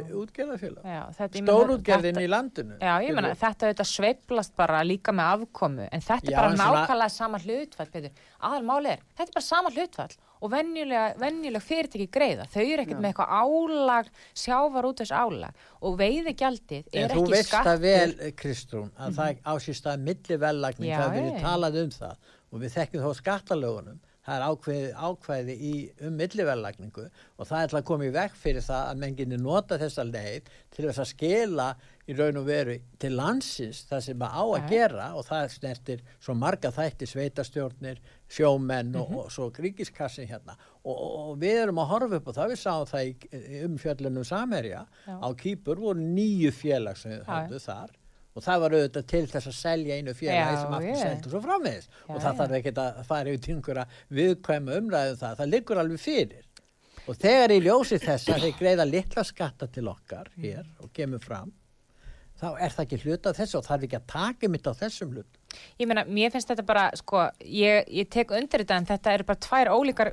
[1.17, 2.77] þetta, meina, Stórútgerðin þetta- í landinu.
[2.81, 6.51] Já, ég meina, þetta auðvitað sveiflast bara líka með afkomu, en þetta er Já, bara
[6.51, 8.11] en svona- nákvæmlega sama hlutfall, Petur.
[8.43, 12.47] Aðal máli er, þetta er bara sama hlutfall og venjulega fyrirtæki greiða.
[12.47, 15.53] Þau eru ekkert með eitthvað álag, sjávar út þessu álag
[15.83, 17.73] og veiðigjaldið En er þú ekki veist skattur.
[17.73, 21.83] það vel, Kristrún, að það á sér stað milli vellagning, Já, það er verið talað
[21.83, 22.17] um það
[22.53, 25.75] og við þekkjum þá skattalögunum, það er ákveði, ákveði í,
[26.07, 27.05] um millivellagningu
[27.39, 30.49] og það er til að koma í vekk fyrir það að menginni nota þessa leið
[30.75, 31.67] til þess að skila
[32.07, 36.03] í raun og veru til landsins það sem að á að gera og það snertir
[36.23, 37.99] svo marga þætti sveitastjórnir,
[38.31, 39.19] sjómenn og, Mhm.
[39.25, 42.61] og svo gríkiskassin hérna og, og, og við erum að horfa upp og það við
[42.63, 45.15] sáum það í, umfjöllunum Samherja Já.
[45.23, 47.25] á Kýpur voru nýju félag sem Já.
[47.27, 47.91] höfðu þar
[48.37, 51.91] og það var auðvitað til þess að selja einu félagi sem aftur seldu svo framvegis.
[52.07, 52.39] Og það já.
[52.41, 53.87] þarf ekkert að fara yfir til einhverja
[54.21, 56.49] viðkvæmu umræðu um það, það liggur alveg fyrir.
[57.07, 61.23] Og þegar í ljósi þess að þeir greiða litla skatta til okkar hér og kemur
[61.23, 61.55] fram
[62.37, 65.13] þá er það ekki hluta af þessu og þarf ekki að taka mitt á þessum
[65.15, 65.39] hlut
[65.81, 69.27] Ég meina, mér finnst þetta bara, sko, ég, ég tek undir þetta en þetta eru
[69.29, 70.11] bara tvær ólíkar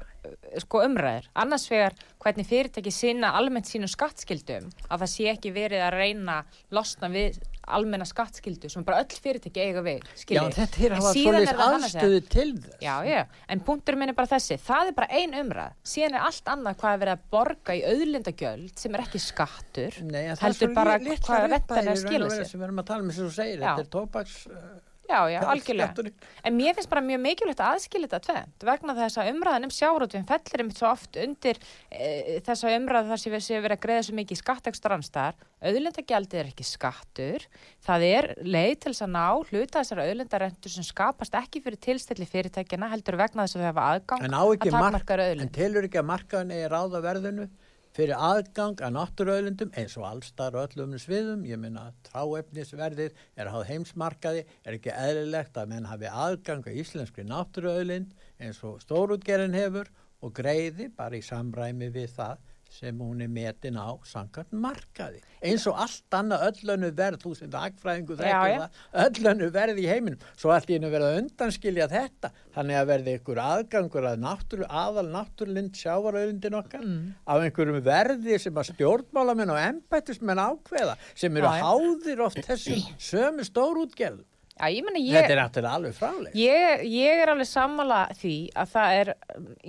[0.64, 1.28] sko, umræður.
[1.44, 6.38] Annars vegar hvernig fyrirtæki sinna almennt sínum skattskildum, að það sé ekki verið að reyna
[6.72, 11.14] losna við almenna skattskildu sem bara öll fyrirtæki eiga við, Já, þetta er En hafa
[11.16, 12.78] svolítið aðstöðu til þess.
[12.84, 13.22] Já, já,
[13.56, 16.80] en punktur minn er bara þessi, það er bara ein umræð, síðan er allt annað
[16.84, 21.46] hvað er verið að borga í auðlindagjöld sem er ekki skattur, Nei, heldur bara hvað
[21.50, 22.50] er að skila og veru sér.
[22.52, 24.74] sem við erum að tala um eins og þú segir, þetta er tóbaks uh,
[25.04, 26.12] Já, já, algjörlega.
[26.48, 29.74] En mér finnst bara mjög mikilvægt að aðskilja þetta tvent vegna þess að umræðan um
[29.76, 31.60] sjárótvinn fellir einmitt svo oft undir
[31.92, 35.36] e, þessa umræðu þar sem við séum verið að greiða svo mikið skattekstra annstar.
[35.64, 37.48] Auðlindagjaldið er ekki skattur.
[37.84, 42.30] Það er leið til þess að ná hluta þessara auðlindarentur sem skapast ekki fyrir tilstilli
[42.30, 46.10] fyrirtækina heldur vegna þess að við hafa aðgang að mark, takmarkaður en telur ekki að
[46.10, 47.52] markaðin eigi ráða verðinu
[47.94, 53.68] fyrir aðgang að náttúruauðlindum eins og allstar og öllum sviðum, ég minna tráefnisverðið er hafa
[53.70, 59.92] heimsmarkaði, er ekki eðlilegt að menn hafi aðgang að íslenskri náttúruauðlind eins og stórútgerinn hefur
[60.24, 62.42] og greiði bara í samræmi við það
[62.74, 65.20] sem hún er metin á samkvæmt markaði.
[65.44, 70.24] Eins og allt annað öllönu verð, þú sem dagfræðingu þekkir það, öllönu verð í heiminum.
[70.40, 74.68] Svo allt í hennu verið að undanskilja þetta, þannig að verði ykkur aðgangur að náttúru,
[74.84, 77.14] aðal náttúrulind sjávarauðlindin okkar Mm.
[77.28, 83.46] af einhverjum verði sem að stjórnmálamenn og embættismenn ákveða sem eru háðir oft þessum sömu
[83.48, 84.26] stórútgerðum.
[84.54, 86.32] Já, ég meni, ég, Þetta er náttúrulega alveg frálega.
[86.38, 89.10] Ég, ég er alveg sammála því að það er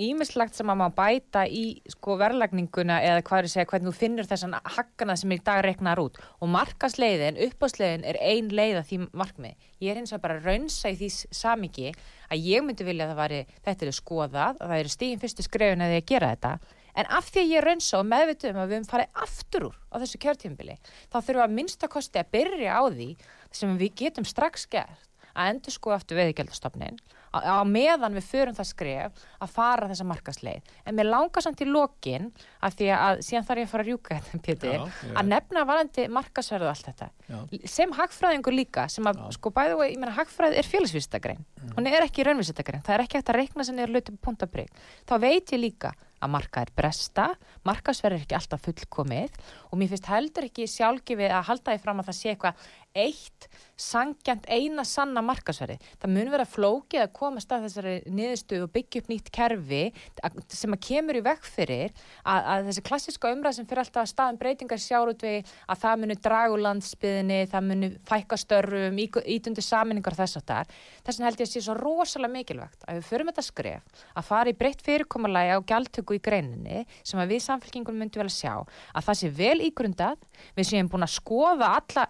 [0.07, 1.63] ímislegt sem að maður bæta í
[1.95, 5.63] sko verðlagninguna eða hvað er að segja hvernig þú finnur þessan haggana sem í dag
[5.65, 9.67] reknar út og markasleiðin, uppásleiðin er ein leið að því markmið.
[9.81, 11.91] Ég er eins og bara að raunsa í því samiki
[12.29, 15.49] að ég myndi vilja að það væri, þetta er skoðað, að það eru stíðin fyrstu
[15.49, 16.59] skrefin að að gera þetta
[16.95, 19.79] En af því að ég raunsa og meðvitu um að við höfum farið aftur úr
[19.91, 20.77] á þessu kjörtímbili,
[21.11, 23.09] þá þurfum við að minnstakosti að byrja á því
[23.57, 27.01] sem við getum strax gert að endur sko aftur veðigjaldastofnin
[27.35, 30.71] á, meðan við förum það skref að fara þessa markasleið.
[30.87, 32.31] En mér langar samt í lokin
[32.65, 35.67] að því að síðan þarf ég að fara að rjúka þetta, Pétur, Já, að nefna
[35.67, 37.11] varandi markasverðu allt þetta.
[37.27, 37.39] Já.
[37.75, 41.45] Sem hagfræðingur líka, sem að sko bæðu og ég meina hagfræði er félagsvísitagrein.
[41.75, 42.85] Hún er ekki raunvísitagrein.
[42.87, 44.83] Það er ekki hægt að reikna sem er hlutum puntabrygg.
[45.09, 45.95] Þá veit ég líka
[46.25, 47.27] að markaðir bresta,
[47.69, 49.35] markasverð er ekki alltaf fullkomið
[49.69, 53.49] og mér finnst heldur ekki sjálfgefið að halda því fram að það sé eitthvað eitt
[53.75, 55.81] sangjant eina sanna markasverði.
[55.99, 59.81] Það mun vera flókið að koma stað þessari niðurstöðu og byggja upp nýtt kerfi
[60.23, 61.91] að- sem að kemur í vekk fyrir
[62.25, 66.17] að, að þessi klassiska umræð sem fyrir alltaf að staðum breytingar sjárutvegi að það muni
[66.23, 69.01] dragu landsbyðinni, það muni fækka störfum,
[69.35, 70.71] ítundi saminningar þess að þar.
[71.03, 74.29] Þess vegna held ég að sé svo rosalega mikilvægt að við förum þetta skref að
[74.31, 78.39] fara í breytt fyrirkomulagi á gjaldtöku í greininni sem að við samfélkingun myndum vel að
[78.39, 80.19] sjá að það sé vel ígrundað,
[80.55, 82.07] við séum búin að skoða alla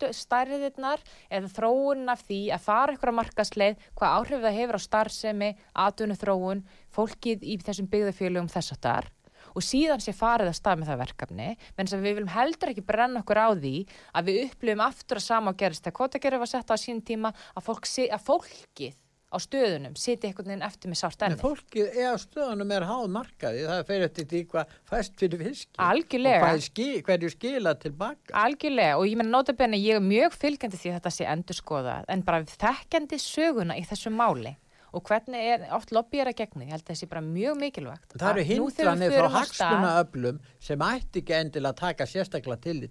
[0.00, 4.78] afleitu stærðirnar eða þróun af því að fara ykkur á markasleið, hvað áhrif það hefur
[4.80, 9.10] á starfsemi, atvinnu þróun, fólkið í þessum byggðafélugum þess að þar
[9.50, 11.46] og síðan sé farið að stað með það verkefni
[11.76, 13.72] menn sem við viljum heldur ekki brenna okkur á því
[14.14, 17.64] að við upplifum aftur að sama gerist þegar kvotagerði var sett á sín tíma að,
[17.66, 18.94] fólk að fólkið
[19.30, 21.40] á stöðunum siti einhvern veginn eftir með sárt En enni.
[21.40, 25.70] fólkið er á stöðunum er háð markaði, það fer eftir því hvað fæst fyrir fiski.
[25.78, 26.40] Algjörlega.
[26.40, 28.34] Og hvað er ski, hverju skila tilbaka.
[28.44, 32.22] Algjörlega og ég meina notabenni ég er mjög fylgjandi því þetta sé endur skoðað en
[32.26, 34.56] bara þekkjandi söguna í þessu máli
[34.90, 38.14] og hvernig er oft lobbyir að gegni, ég held að það sé bara mjög mikilvægt.
[38.18, 42.90] Það eru hindranir frá stað- hagsmunaöflum sem ætti ekki endilega að taka sérstaklega tillit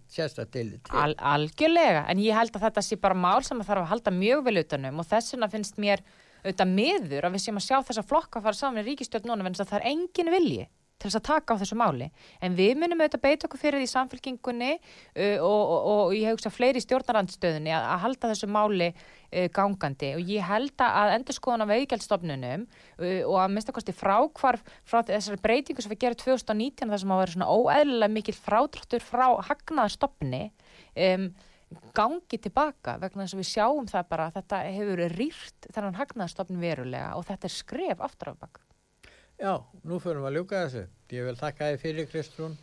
[0.53, 0.79] til.
[0.95, 4.11] Al, algjörlega, en ég held að þetta sé bara mál sem að þarf að halda
[4.15, 5.99] mjög vel utanum og þess vegna finnst mér
[6.43, 9.65] auðvitað miður að við séum að sjá þessa flokka fara saman í ríkistjórn núna að
[9.65, 10.67] það er engin vilji
[10.99, 12.09] til þess að taka á þessu máli.
[12.43, 16.51] En við munum auðvitað beita okkur fyrir því samfélkingunni uh, og, og, og ég hugsa
[16.51, 20.11] fleiri í stjórnarandstöðunni að, að halda þessu máli uh, gangandi.
[20.17, 24.99] Og ég held að endur skoðan af auðgjaldstofnunum uh, og að mista kosti frákvarf frá
[25.07, 29.27] þessari breytingu sem við gerum 2019 þar sem að vera svona óeðlilega mikil frádráttur frá
[29.47, 31.31] hagnaðarstofni um,
[31.97, 36.59] gangi tilbaka vegna þess að við sjáum það bara að þetta hefur rýrt þennan hagnaðarstofn
[36.63, 38.59] verulega og þetta er skref aftur af bak.
[39.39, 39.53] Já,
[39.87, 40.83] nú fyrir við að ljúka þessu.
[41.15, 42.57] Ég vil þakka þið fyrir Kristrún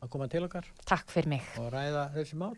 [0.00, 1.44] að koma til okkar Takk fyrir mig.
[1.60, 2.56] og ræða þessi mál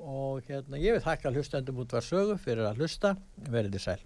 [0.00, 3.14] og hérna, ég vil þakka hlustendum út var sögu fyrir að hlusta.
[3.50, 4.00] Verðið sæl.